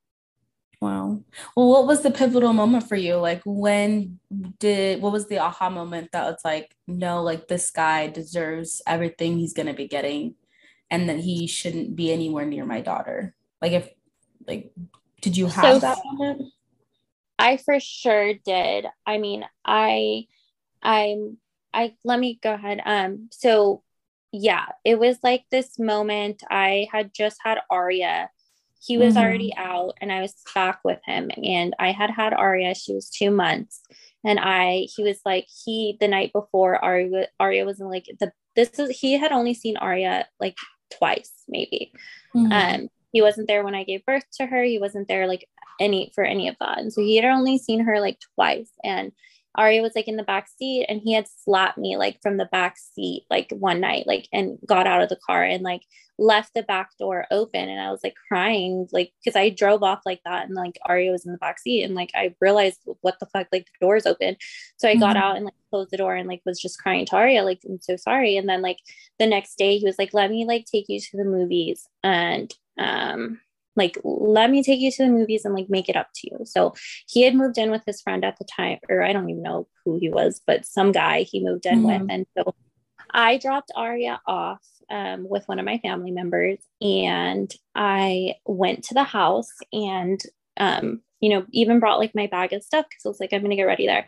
[0.80, 1.22] Wow.
[1.56, 3.16] Well, what was the pivotal moment for you?
[3.16, 4.20] Like, when
[4.58, 9.38] did, what was the aha moment that was like, no, like this guy deserves everything
[9.38, 10.34] he's going to be getting
[10.90, 13.34] and that he shouldn't be anywhere near my daughter?
[13.62, 13.88] Like, if,
[14.46, 14.70] like,
[15.22, 16.52] did you have so, that moment?
[17.38, 18.86] I for sure did.
[19.06, 20.26] I mean, I,
[20.82, 21.38] I'm,
[21.72, 22.80] I, let me go ahead.
[22.84, 23.82] Um, so
[24.38, 26.42] yeah, it was like this moment.
[26.50, 28.30] I had just had Aria
[28.86, 29.24] he was mm-hmm.
[29.24, 33.10] already out and I was back with him and I had had Aria she was
[33.10, 33.80] 2 months
[34.24, 38.32] and I he was like he the night before Aria Aria was in like the
[38.54, 40.56] this is he had only seen Aria like
[40.90, 41.92] twice maybe
[42.34, 42.52] mm-hmm.
[42.52, 45.48] um he wasn't there when I gave birth to her he wasn't there like
[45.80, 49.12] any for any of that and so he had only seen her like twice and
[49.56, 52.44] Aria was like in the back seat and he had slapped me like from the
[52.46, 55.82] back seat like one night, like and got out of the car and like
[56.18, 57.68] left the back door open.
[57.68, 61.10] And I was like crying, like because I drove off like that and like Aria
[61.10, 64.06] was in the back seat and like I realized what the fuck, like the door's
[64.06, 64.36] open.
[64.76, 65.00] So I mm-hmm.
[65.00, 67.60] got out and like closed the door and like was just crying to Aria, like
[67.66, 68.36] I'm so sorry.
[68.36, 68.78] And then like
[69.18, 72.54] the next day he was like, let me like take you to the movies and
[72.78, 73.40] um
[73.76, 76.44] like let me take you to the movies and like make it up to you
[76.44, 76.74] so
[77.06, 79.68] he had moved in with his friend at the time or i don't even know
[79.84, 82.02] who he was but some guy he moved in mm-hmm.
[82.02, 82.54] with and so
[83.10, 84.60] I dropped Aria off
[84.90, 90.20] um, with one of my family members and I went to the house and,
[90.58, 93.40] um, you know, even brought like my bag of stuff because I was like, I'm
[93.40, 94.06] going to get ready there.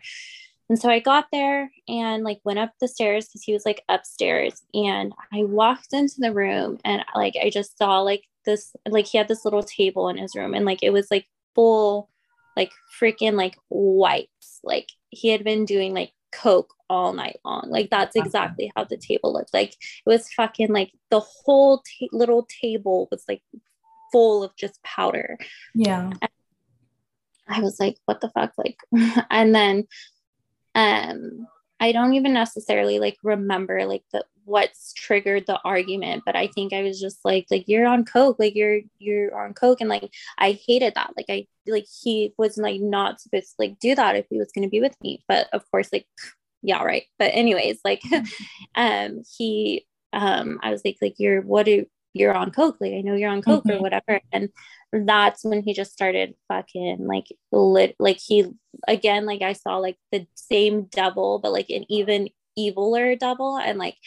[0.69, 3.83] And so I got there and like went up the stairs because he was like
[3.89, 4.61] upstairs.
[4.73, 9.17] And I walked into the room and like I just saw like this, like he
[9.17, 12.09] had this little table in his room and like it was like full,
[12.55, 14.59] like freaking like wipes.
[14.63, 17.69] Like he had been doing like coke all night long.
[17.69, 19.53] Like that's exactly how the table looked.
[19.53, 23.41] Like it was fucking like the whole t- little table was like
[24.11, 25.37] full of just powder.
[25.73, 26.11] Yeah.
[26.21, 26.29] And
[27.47, 28.53] I was like, what the fuck?
[28.57, 28.77] Like,
[29.31, 29.87] and then
[30.75, 31.47] um
[31.79, 36.73] I don't even necessarily like remember like the what's triggered the argument, but I think
[36.73, 40.11] I was just like, like you're on coke, like you're you're on coke, and like
[40.37, 41.13] I hated that.
[41.15, 44.51] Like I like he was like not supposed to like do that if he was
[44.51, 46.07] going to be with me, but of course, like
[46.61, 47.03] yeah, right.
[47.17, 48.01] But anyways, like
[48.75, 53.01] um he um I was like like you're what do you're on coke like i
[53.01, 53.77] know you're on coke mm-hmm.
[53.77, 54.49] or whatever and
[54.91, 58.45] that's when he just started fucking like lit like he
[58.87, 63.77] again like i saw like the same devil but like an even eviler devil and
[63.77, 63.97] like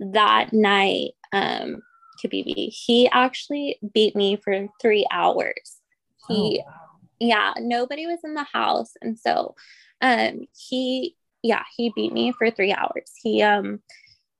[0.00, 1.82] that night um
[2.22, 5.80] Kabibi, he actually beat me for three hours.
[6.28, 6.74] He oh, wow.
[7.18, 9.56] yeah nobody was in the house and so
[10.00, 13.10] um he yeah he beat me for three hours.
[13.20, 13.80] He um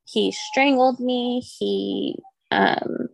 [0.07, 1.41] he strangled me.
[1.41, 2.17] He
[2.51, 3.09] um,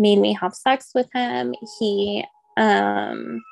[0.00, 1.54] made me have sex with him.
[1.78, 2.24] He
[2.56, 3.42] um,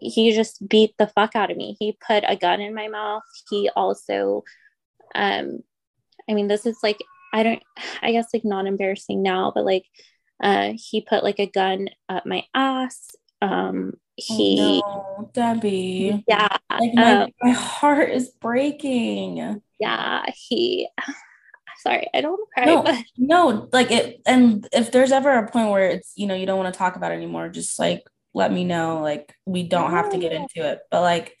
[0.00, 1.76] he just beat the fuck out of me.
[1.78, 3.22] He put a gun in my mouth.
[3.48, 4.42] He also,
[5.14, 5.60] um,
[6.28, 7.00] I mean, this is like
[7.32, 7.62] I don't,
[8.00, 9.86] I guess like not embarrassing now, but like,
[10.42, 13.10] uh, he put like a gun up my ass.
[13.42, 19.60] Um, he, oh, no, Debbie, yeah, like my, um, my heart is breaking.
[19.80, 20.88] Yeah, he,
[21.80, 22.64] sorry, I don't want to cry.
[22.66, 23.04] No, but...
[23.18, 24.22] no, like it.
[24.26, 26.96] And if there's ever a point where it's, you know, you don't want to talk
[26.96, 29.00] about it anymore, just like let me know.
[29.00, 31.36] Like we don't have to get into it, but like,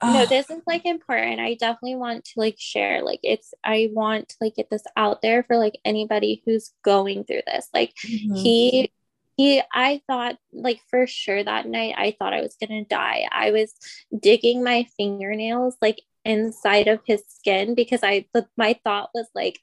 [0.00, 0.12] oh.
[0.12, 1.40] no, this is like important.
[1.40, 3.02] I definitely want to like share.
[3.02, 7.24] Like it's, I want to like get this out there for like anybody who's going
[7.24, 7.68] through this.
[7.74, 8.34] Like mm-hmm.
[8.34, 8.92] he
[9.36, 13.50] he i thought like for sure that night i thought i was gonna die i
[13.50, 13.72] was
[14.20, 19.58] digging my fingernails like inside of his skin because I the, my thought was like,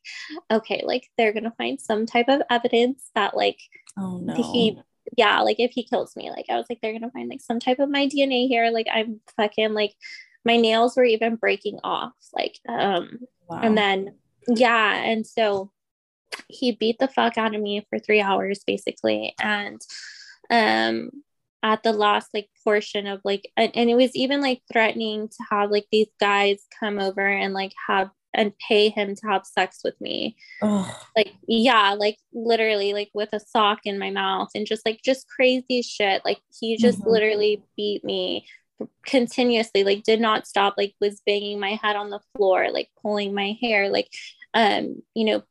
[0.51, 3.59] okay, like they're gonna find some type of evidence that like
[3.97, 4.79] oh no he
[5.17, 7.59] yeah, like if he kills me, like I was like, they're gonna find like some
[7.59, 8.69] type of my DNA here.
[8.71, 9.93] Like I'm fucking like
[10.45, 12.13] my nails were even breaking off.
[12.33, 13.59] Like um wow.
[13.61, 14.15] and then
[14.47, 15.71] yeah, and so
[16.47, 19.33] he beat the fuck out of me for three hours basically.
[19.41, 19.81] And
[20.49, 21.11] um
[21.61, 25.43] at the last like portion of like and, and it was even like threatening to
[25.51, 29.81] have like these guys come over and like have and pay him to have sex
[29.83, 30.35] with me.
[31.15, 35.27] Like, yeah, like literally, like with a sock in my mouth and just like just
[35.27, 36.21] crazy shit.
[36.23, 37.09] Like, he just mm-hmm.
[37.09, 38.45] literally beat me
[39.05, 43.33] continuously, like, did not stop, like, was banging my head on the floor, like, pulling
[43.33, 44.09] my hair, like,
[44.53, 45.43] um, you know,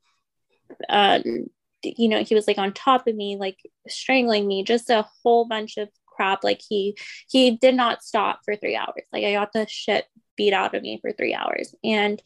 [0.88, 1.48] um,
[1.82, 5.46] you know, he was like on top of me, like strangling me, just a whole
[5.46, 6.44] bunch of crap.
[6.44, 6.96] Like he
[7.28, 9.02] he did not stop for three hours.
[9.12, 11.74] Like I got the shit beat out of me for three hours.
[11.84, 12.20] And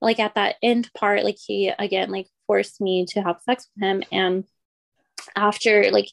[0.00, 3.84] like at that end part, like he again like forced me to have sex with
[3.84, 4.02] him.
[4.10, 4.44] And
[5.36, 6.08] after like,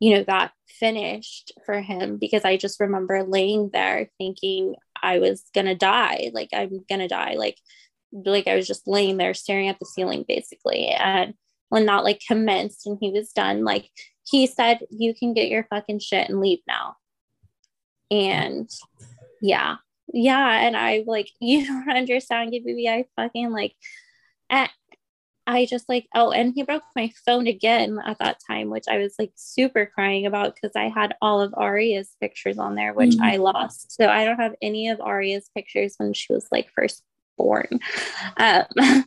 [0.00, 5.42] you know, that finished for him because I just remember laying there thinking I was
[5.54, 6.30] gonna die.
[6.32, 7.34] Like I'm gonna die.
[7.36, 7.56] Like
[8.12, 10.88] like I was just laying there staring at the ceiling basically.
[10.88, 11.34] And
[11.68, 13.90] when that like commenced and he was done, like
[14.24, 16.96] he said, You can get your fucking shit and leave now.
[18.10, 18.70] And
[19.40, 19.76] yeah,
[20.12, 20.60] yeah.
[20.60, 22.88] And I like, you don't understand, baby.
[22.88, 23.74] I fucking like,
[24.50, 24.70] at,
[25.48, 28.98] I just like, oh, and he broke my phone again at that time, which I
[28.98, 33.10] was like super crying about because I had all of Aria's pictures on there, which
[33.10, 33.22] mm-hmm.
[33.22, 33.92] I lost.
[33.92, 37.04] So I don't have any of Aria's pictures when she was like first
[37.36, 37.80] born.
[38.36, 38.64] Um,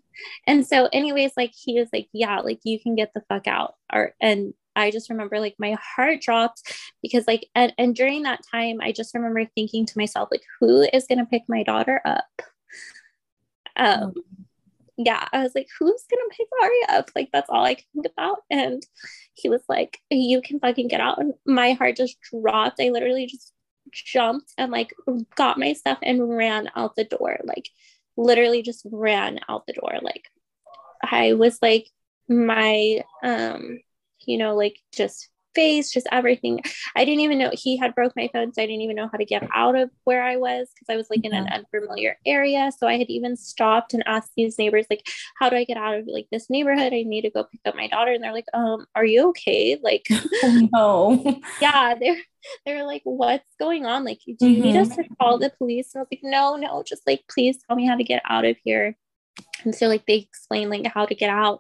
[0.48, 3.76] and so, anyways, like he was like, yeah, like you can get the fuck out.
[3.92, 8.42] Or and I just remember like my heart dropped because like and, and during that
[8.50, 12.42] time I just remember thinking to myself like who is gonna pick my daughter up?
[13.76, 14.14] Um
[14.98, 17.10] yeah, I was like, who's gonna pick Aria up?
[17.16, 18.40] Like that's all I can think about.
[18.52, 18.86] And
[19.34, 21.20] he was like, you can fucking get out.
[21.20, 22.82] And my heart just dropped.
[22.82, 23.54] I literally just
[23.94, 24.94] jumped and like
[25.36, 27.38] got my stuff and ran out the door.
[27.44, 27.70] Like
[28.20, 29.94] literally just ran out the door.
[30.02, 30.30] Like
[31.02, 31.88] I was like
[32.28, 33.80] my um
[34.26, 35.30] you know, like just
[35.60, 36.62] face, just everything.
[36.96, 39.18] I didn't even know he had broke my phone, so I didn't even know how
[39.18, 42.72] to get out of where I was because I was like in an unfamiliar area.
[42.78, 45.06] So I had even stopped and asked these neighbors, like,
[45.38, 46.94] how do I get out of like this neighborhood?
[46.94, 48.14] I need to go pick up my daughter.
[48.14, 49.78] And they're like, um, are you okay?
[49.84, 51.42] Like, oh, no.
[51.62, 52.22] yeah, they're
[52.66, 54.06] they're like, what's going on?
[54.06, 54.62] Like, do you mm-hmm.
[54.62, 55.94] need us to call the police?
[55.94, 58.46] And I was like, no, no, just like please tell me how to get out
[58.46, 58.96] of here.
[59.64, 61.60] And so like they explained like how to get out.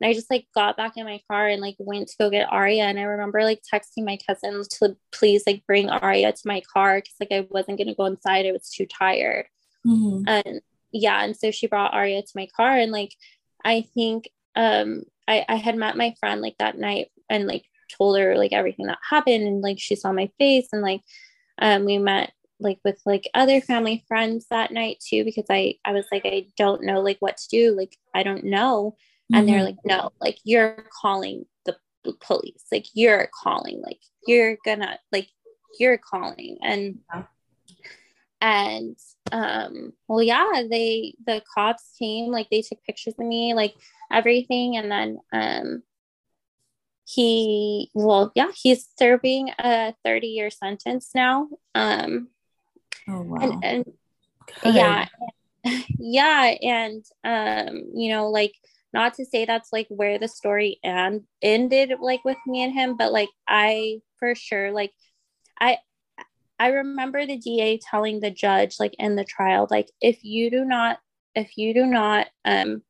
[0.00, 2.52] And I just like got back in my car and like went to go get
[2.52, 2.84] Aria.
[2.84, 6.98] And I remember like texting my cousins to please like bring Aria to my car
[6.98, 8.46] because like I wasn't gonna go inside.
[8.46, 9.46] I was too tired.
[9.86, 10.28] Mm-hmm.
[10.28, 10.60] And
[10.92, 12.76] yeah, and so she brought Aria to my car.
[12.76, 13.14] And like
[13.64, 17.64] I think um I, I had met my friend like that night and like
[17.96, 21.00] told her like everything that happened and like she saw my face and like
[21.60, 25.92] um we met like with like other family friends that night too because I I
[25.92, 28.96] was like I don't know like what to do like I don't know
[29.32, 29.54] and mm-hmm.
[29.54, 31.76] they're like no like you're calling the
[32.20, 35.28] police like you're calling like you're gonna like
[35.78, 37.22] you're calling and yeah.
[38.40, 38.96] and
[39.32, 43.74] um well yeah they the cops came like they took pictures of me like
[44.10, 45.82] everything and then um
[47.04, 52.28] he well yeah he's serving a 30 year sentence now um
[53.08, 53.60] Oh wow.
[53.62, 53.64] And,
[54.64, 55.06] and yeah.
[55.98, 56.54] Yeah.
[56.62, 58.54] And um, you know, like
[58.92, 62.96] not to say that's like where the story and ended like with me and him,
[62.96, 64.92] but like I for sure like
[65.60, 65.78] I
[66.58, 70.64] I remember the DA telling the judge like in the trial, like if you do
[70.64, 70.98] not
[71.34, 72.82] if you do not um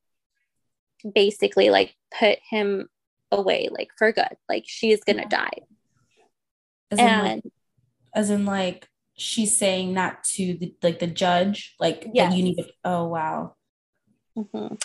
[1.13, 2.89] basically like put him
[3.31, 5.29] away like for good, like she is gonna yeah.
[5.29, 5.59] die.
[6.91, 7.43] As and in, like,
[8.13, 8.88] as in like
[9.19, 13.53] she's saying that to the like the judge like yeah you need to oh wow
[14.37, 14.75] mm-hmm.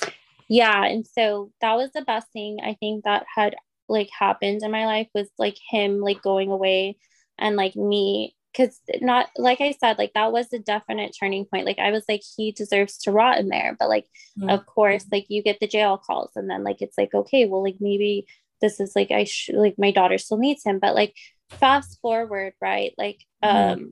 [0.49, 3.55] yeah and so that was the best thing i think that had
[3.89, 6.97] like happened in my life was like him like going away
[7.39, 11.67] and like me because not like i said like that was a definite turning point
[11.67, 14.07] like i was like he deserves to rot in there but like
[14.39, 14.49] mm-hmm.
[14.49, 17.63] of course like you get the jail calls and then like it's like okay well
[17.63, 18.27] like maybe
[18.61, 21.15] this is like i should like my daughter still needs him but like
[21.51, 23.85] fast forward right like mm-hmm.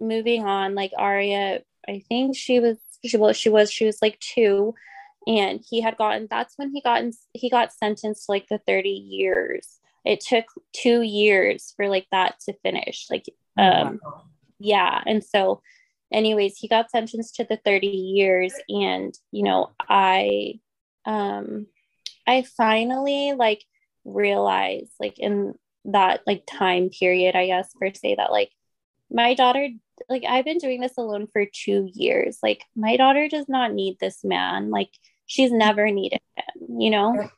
[0.00, 4.18] Moving on, like Aria, I think she was she well, she was she was like
[4.18, 4.74] two,
[5.26, 8.88] and he had gotten that's when he got he got sentenced to like the 30
[8.88, 9.78] years.
[10.04, 13.06] It took two years for like that to finish.
[13.10, 13.24] Like
[13.58, 14.00] oh, um
[14.58, 15.02] yeah.
[15.06, 15.62] And so
[16.12, 20.60] anyways, he got sentenced to the 30 years and you know, I
[21.04, 21.66] um
[22.26, 23.64] I finally like
[24.04, 25.54] realized like in
[25.86, 28.50] that like time period, I guess per se that like
[29.10, 29.68] my daughter
[30.08, 32.38] like I've been doing this alone for two years.
[32.42, 34.70] Like my daughter does not need this man.
[34.70, 34.90] Like
[35.26, 37.30] she's never needed him, you know?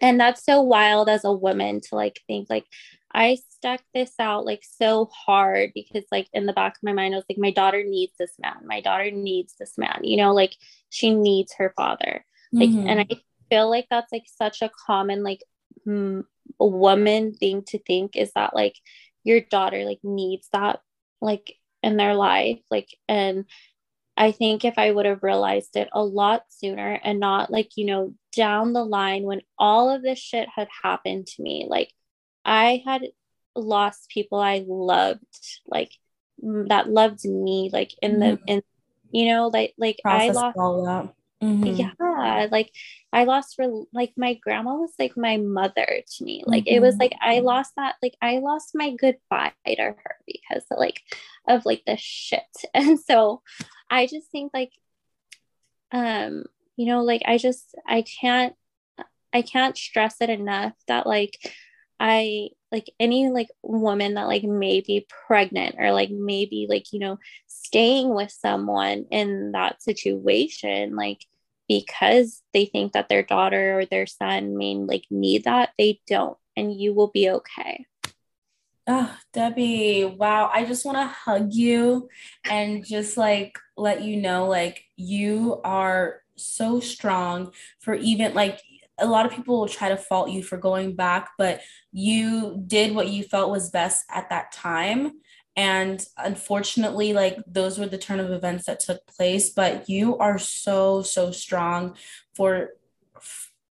[0.00, 2.64] And that's so wild as a woman to like think like
[3.12, 7.14] I stuck this out like so hard because like in the back of my mind
[7.14, 8.56] I was like my daughter needs this man.
[8.64, 10.56] My daughter needs this man, you know, like
[10.90, 12.24] she needs her father.
[12.52, 12.88] Like mm-hmm.
[12.88, 13.08] and I
[13.50, 15.42] feel like that's like such a common like
[15.86, 18.76] a woman thing to think is that like
[19.24, 20.80] your daughter like needs that
[21.20, 23.44] like in their life like and
[24.16, 27.86] i think if i would have realized it a lot sooner and not like you
[27.86, 31.92] know down the line when all of this shit had happened to me like
[32.44, 33.02] i had
[33.56, 35.24] lost people i loved
[35.66, 35.92] like
[36.42, 38.44] that loved me like in the mm-hmm.
[38.46, 38.62] in
[39.10, 40.56] you know like like Process i lost
[41.42, 41.64] Mm-hmm.
[41.64, 42.70] Yeah, like
[43.12, 46.44] I lost for like my grandma was like my mother to me.
[46.46, 46.76] Like mm-hmm.
[46.76, 47.02] it was mm-hmm.
[47.02, 51.00] like I lost that like I lost my goodbye to her because of, like
[51.48, 52.42] of like the shit.
[52.74, 53.42] And so
[53.90, 54.72] I just think like
[55.92, 56.44] um
[56.76, 58.54] you know like I just I can't
[59.32, 61.38] I can't stress it enough that like
[62.00, 66.98] I like any like woman that like may be pregnant or like maybe like you
[66.98, 71.24] know staying with someone in that situation like
[71.68, 76.38] because they think that their daughter or their son may like need that they don't
[76.56, 77.86] and you will be okay
[78.92, 80.50] Oh, Debbie, wow.
[80.52, 82.08] I just want to hug you
[82.44, 88.60] and just like let you know, like, you are so strong for even like
[89.00, 91.60] a lot of people will try to fault you for going back, but
[91.92, 95.12] you did what you felt was best at that time.
[95.56, 100.38] And unfortunately, like those were the turn of events that took place, but you are
[100.38, 101.96] so, so strong
[102.34, 102.70] for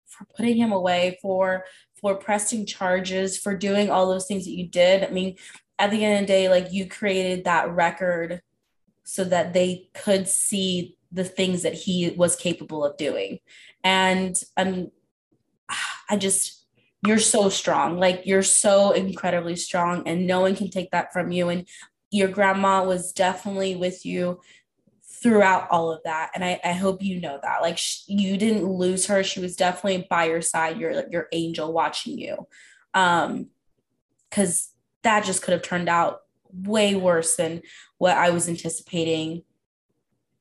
[0.08, 1.66] for putting him away, for
[2.00, 5.04] for pressing charges, for doing all those things that you did.
[5.04, 5.36] I mean,
[5.78, 8.42] at the end of the day, like you created that record
[9.04, 13.40] so that they could see the things that he was capable of doing.
[13.84, 14.92] And um,
[16.10, 16.66] I just
[17.06, 18.00] you're so strong.
[18.00, 21.50] Like you're so incredibly strong, and no one can take that from you.
[21.50, 21.68] And
[22.12, 24.40] your grandma was definitely with you
[25.22, 26.32] throughout all of that.
[26.36, 27.62] And i, I hope you know that.
[27.62, 29.24] Like sh- you didn't lose her.
[29.24, 32.48] She was definitely by your side your your angel watching you.
[32.94, 33.50] Um
[34.30, 34.72] because
[35.04, 37.62] that just could have turned out way worse than
[37.98, 39.44] what i was anticipating.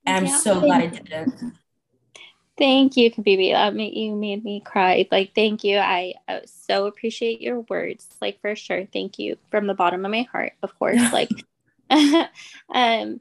[0.06, 1.54] And i'm yeah, so glad i didn't
[2.56, 3.52] Thank you, Kabibi.
[3.52, 5.08] That made you made me cry.
[5.10, 5.78] Like, thank you.
[5.78, 8.06] I, I so appreciate your words.
[8.20, 8.86] Like, for sure.
[8.92, 11.00] Thank you from the bottom of my heart, of course.
[11.12, 11.30] like,
[11.90, 13.20] um,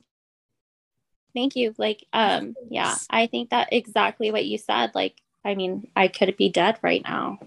[1.34, 1.74] thank you.
[1.78, 4.92] Like, um, yeah, I think that exactly what you said.
[4.94, 7.40] Like, I mean, I could be dead right now.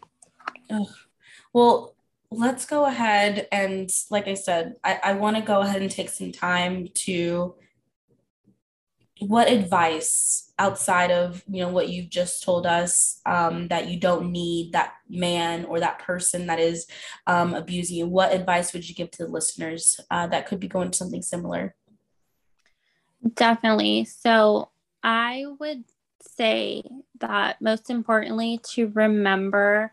[1.53, 1.95] Well,
[2.31, 6.11] let's go ahead and, like I said, I, I want to go ahead and take
[6.11, 7.55] some time to
[9.21, 14.31] what advice outside of you know what you've just told us um, that you don't
[14.31, 16.87] need that man or that person that is
[17.27, 20.69] um, abusing you what advice would you give to the listeners uh, that could be
[20.69, 21.75] going to something similar
[23.35, 24.69] definitely so
[25.03, 25.85] i would
[26.21, 26.83] say
[27.19, 29.93] that most importantly to remember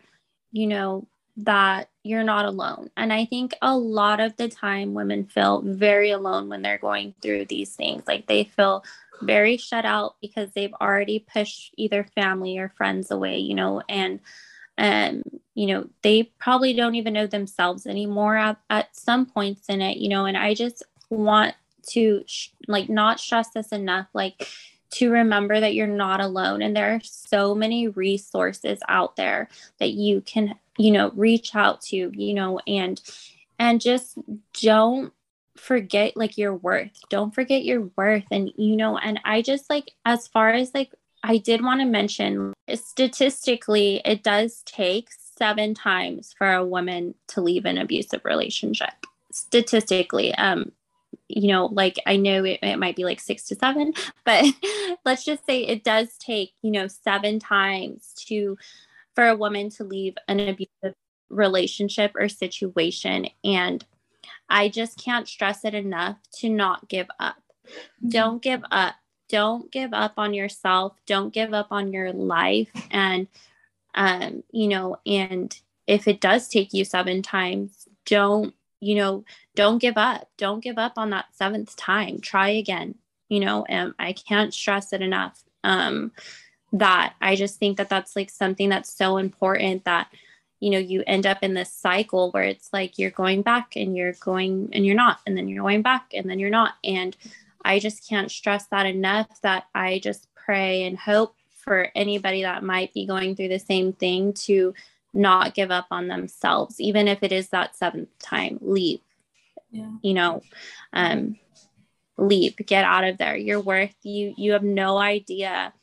[0.51, 1.07] you know
[1.37, 2.89] that you're not alone.
[2.97, 7.15] And I think a lot of the time women feel very alone when they're going
[7.21, 8.03] through these things.
[8.05, 8.83] Like they feel
[9.21, 14.19] very shut out because they've already pushed either family or friends away, you know, and
[14.77, 15.21] um,
[15.53, 19.97] you know, they probably don't even know themselves anymore at, at some points in it,
[19.97, 21.53] you know, and I just want
[21.89, 24.47] to sh- like not stress this enough like
[24.91, 29.49] to remember that you're not alone and there are so many resources out there
[29.79, 33.01] that you can you know reach out to you know and
[33.59, 34.17] and just
[34.61, 35.13] don't
[35.57, 36.91] forget like your worth.
[37.09, 38.25] Don't forget your worth.
[38.31, 40.91] And you know and i just like as far as like
[41.23, 47.41] i did want to mention statistically it does take seven times for a woman to
[47.41, 48.93] leave an abusive relationship.
[49.31, 50.71] Statistically um
[51.27, 53.93] you know like i know it, it might be like six to seven
[54.25, 54.45] but
[55.05, 58.57] let's just say it does take you know seven times to
[59.15, 60.95] for a woman to leave an abusive
[61.33, 63.27] relationship or situation.
[63.43, 63.83] And
[64.53, 67.41] I just can't stress it enough to not give up.
[67.67, 68.09] Mm-hmm.
[68.09, 68.93] Don't give up.
[69.27, 70.93] Don't give up on yourself.
[71.07, 72.69] Don't give up on your life.
[72.91, 73.27] And,
[73.95, 79.25] um, you know, and if it does take you seven times, don't, you know,
[79.55, 80.29] don't give up.
[80.37, 82.19] Don't give up on that seventh time.
[82.19, 82.93] Try again,
[83.29, 85.43] you know, and I can't stress it enough.
[85.63, 86.11] Um,
[86.73, 90.07] that I just think that that's like something that's so important that
[90.63, 93.97] you know you end up in this cycle where it's like you're going back and
[93.97, 96.75] you're going and you're not and then you're going back and then you're not.
[96.85, 97.17] And
[97.65, 102.63] I just can't stress that enough that I just pray and hope for anybody that
[102.63, 104.73] might be going through the same thing to
[105.13, 108.57] not give up on themselves even if it is that seventh time.
[108.61, 109.01] Leave
[109.69, 109.91] yeah.
[110.01, 110.41] you know
[110.93, 111.35] um
[112.17, 113.35] leave get out of there.
[113.35, 115.73] You're worth you you have no idea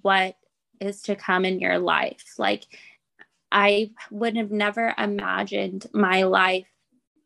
[0.00, 0.36] what
[0.80, 2.34] is to come in your life.
[2.38, 2.64] Like,
[3.50, 6.66] I would have never imagined my life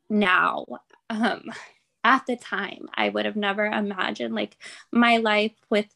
[0.08, 0.66] now.
[1.08, 1.44] Um,
[2.04, 4.56] at the time, I would have never imagined like
[4.92, 5.86] my life with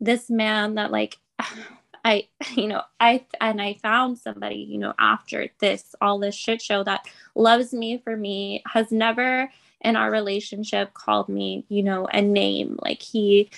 [0.00, 1.18] this man that, like,
[2.06, 6.60] I, you know, I, and I found somebody, you know, after this, all this shit
[6.60, 12.06] show that loves me for me, has never in our relationship called me, you know,
[12.12, 12.78] a name.
[12.82, 13.50] Like, he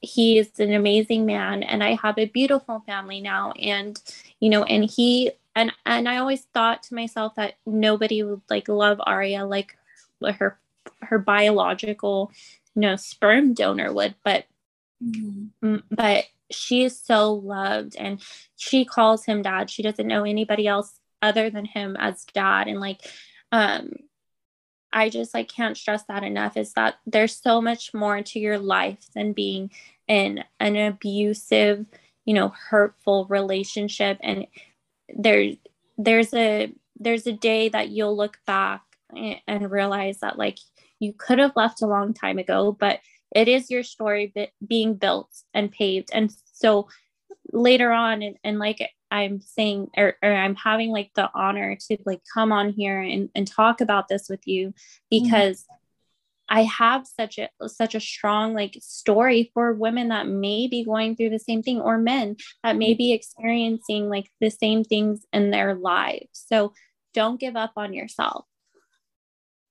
[0.00, 4.00] he is an amazing man and i have a beautiful family now and
[4.40, 8.68] you know and he and and i always thought to myself that nobody would like
[8.68, 9.76] love aria like
[10.36, 10.58] her
[11.02, 12.30] her biological
[12.74, 14.44] you know sperm donor would but
[15.02, 15.76] mm-hmm.
[15.90, 18.22] but she is so loved and
[18.56, 22.80] she calls him dad she doesn't know anybody else other than him as dad and
[22.80, 23.00] like
[23.50, 23.90] um
[24.92, 28.58] I just like can't stress that enough is that there's so much more to your
[28.58, 29.70] life than being
[30.06, 31.84] in an abusive,
[32.24, 34.18] you know, hurtful relationship.
[34.22, 34.46] And
[35.14, 35.52] there
[35.96, 38.82] there's a there's a day that you'll look back
[39.46, 40.58] and realize that like
[40.98, 43.00] you could have left a long time ago, but
[43.34, 44.32] it is your story
[44.66, 46.10] being built and paved.
[46.12, 46.88] And so
[47.52, 48.80] later on and, and like
[49.10, 53.30] I'm saying or, or, I'm having like the honor to like come on here and,
[53.34, 55.24] and talk about this with you mm-hmm.
[55.24, 55.74] because mm-hmm.
[56.50, 61.14] I have such a such a strong like story for women that may be going
[61.14, 65.50] through the same thing or men that may be experiencing like the same things in
[65.50, 66.28] their lives.
[66.32, 66.72] So
[67.12, 68.46] don't give up on yourself.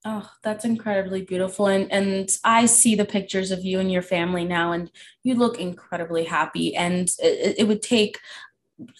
[0.06, 1.68] Oh, that's incredibly beautiful.
[1.68, 4.92] And and I see the pictures of you and your family now, and
[5.24, 6.76] you look incredibly happy.
[6.76, 8.20] And it, it would take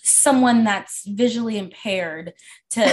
[0.02, 2.34] someone that's visually impaired
[2.72, 2.84] to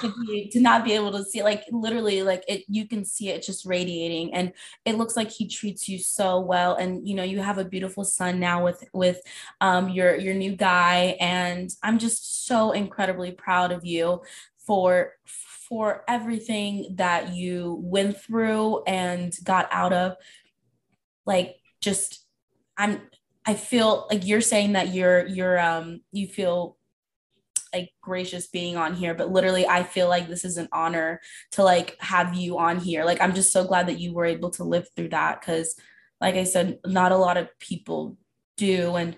[0.00, 3.30] to, be, to, not be able to see like literally like it you can see
[3.30, 4.52] it just radiating and
[4.84, 8.04] it looks like he treats you so well and you know you have a beautiful
[8.04, 9.20] son now with with
[9.60, 14.22] um your your new guy and i'm just so incredibly proud of you
[14.66, 20.16] for for everything that you went through and got out of.
[21.24, 22.24] Like just
[22.76, 23.00] i'm
[23.46, 26.76] I feel like you're saying that you're you're um you feel
[27.72, 31.20] like gracious being on here but literally i feel like this is an honor
[31.52, 33.04] to like have you on here.
[33.04, 35.76] Like i'm just so glad that you were able to live through that because
[36.20, 38.16] like i said not a lot of people
[38.56, 39.16] do and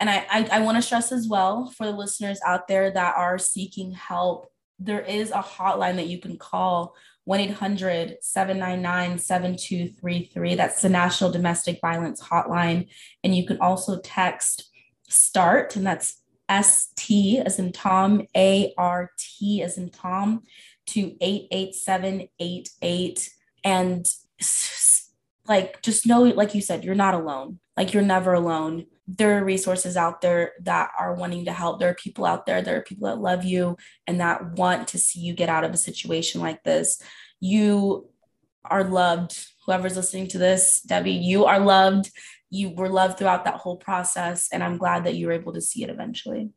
[0.00, 3.16] and i i, I want to stress as well for the listeners out there that
[3.16, 6.94] are seeking help there is a hotline that you can call
[7.24, 10.54] 1 800 799 7233.
[10.54, 12.88] That's the National Domestic Violence Hotline.
[13.22, 14.70] And you can also text
[15.08, 20.42] START, and that's S T as in Tom, A R T as in Tom,
[20.86, 23.30] to 88788.
[23.64, 24.06] And
[25.46, 27.58] like, just know, like you said, you're not alone.
[27.76, 31.78] Like, you're never alone there are resources out there that are wanting to help.
[31.78, 33.76] There are people out there, there are people that love you
[34.06, 37.00] and that want to see you get out of a situation like this.
[37.40, 38.08] You
[38.64, 39.46] are loved.
[39.66, 42.10] Whoever's listening to this, Debbie, you are loved.
[42.50, 44.48] You were loved throughout that whole process.
[44.52, 46.50] And I'm glad that you were able to see it eventually.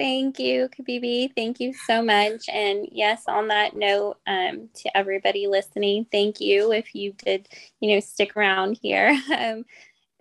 [0.00, 1.30] Thank you, Kabibi.
[1.36, 2.48] Thank you so much.
[2.48, 7.48] And yes, on that note, um, to everybody listening, thank you if you did,
[7.80, 9.18] you know, stick around here.
[9.30, 9.64] Um,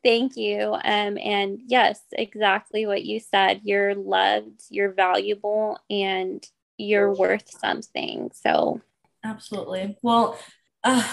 [0.04, 0.74] Thank you.
[0.74, 3.62] Um, and yes, exactly what you said.
[3.64, 6.46] You're loved, you're valuable, and
[6.78, 8.32] you're worth something.
[8.34, 8.82] So,
[9.24, 9.98] absolutely.
[10.02, 10.40] Well,
[10.84, 11.08] uh,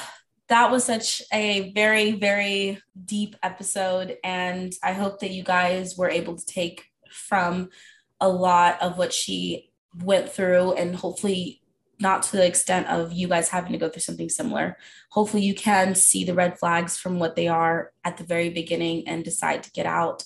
[0.48, 4.16] that was such a very, very deep episode.
[4.22, 7.70] And I hope that you guys were able to take from
[8.20, 9.70] a lot of what she
[10.02, 11.60] went through and hopefully
[11.98, 14.76] not to the extent of you guys having to go through something similar.
[15.10, 19.06] Hopefully, you can see the red flags from what they are at the very beginning
[19.08, 20.24] and decide to get out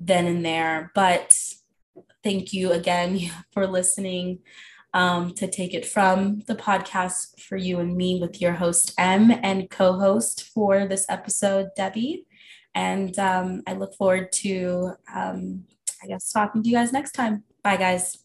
[0.00, 0.90] then and there.
[0.94, 1.36] But
[2.22, 3.20] thank you again
[3.52, 4.40] for listening
[4.92, 9.30] um, to take it from the podcast for you and me with your host, M,
[9.42, 12.26] and co host for this episode, Debbie.
[12.74, 15.64] And um, I look forward to, um,
[16.02, 17.44] I guess, talking to you guys next time.
[17.62, 18.18] Bye, guys.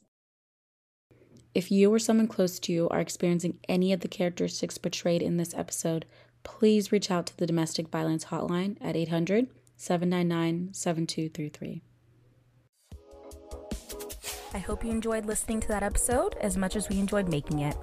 [1.56, 5.38] If you or someone close to you are experiencing any of the characteristics portrayed in
[5.38, 6.06] this episode,
[6.44, 9.48] please reach out to the Domestic Violence Hotline at 800
[9.78, 11.82] 799 7233.
[14.54, 17.78] I hope you enjoyed listening to that episode as much as we enjoyed making it.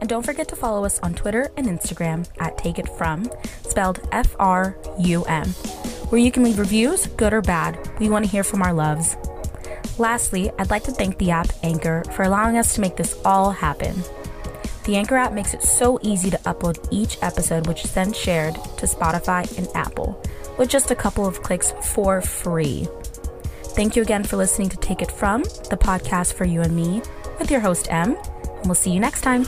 [0.00, 3.30] And don't forget to follow us on Twitter and Instagram at Take It From,
[3.62, 5.48] spelled F R U M,
[6.08, 7.78] where you can leave reviews, good or bad.
[8.00, 9.18] We want to hear from our loves.
[9.98, 13.50] Lastly, I'd like to thank the app Anchor for allowing us to make this all
[13.50, 14.02] happen.
[14.84, 18.54] The Anchor app makes it so easy to upload each episode, which is then shared
[18.54, 20.22] to Spotify and Apple
[20.56, 22.88] with just a couple of clicks for free.
[23.74, 27.02] Thank you again for listening to Take It From, the podcast for you and me,
[27.38, 29.44] with your host, M, and we'll see you next time.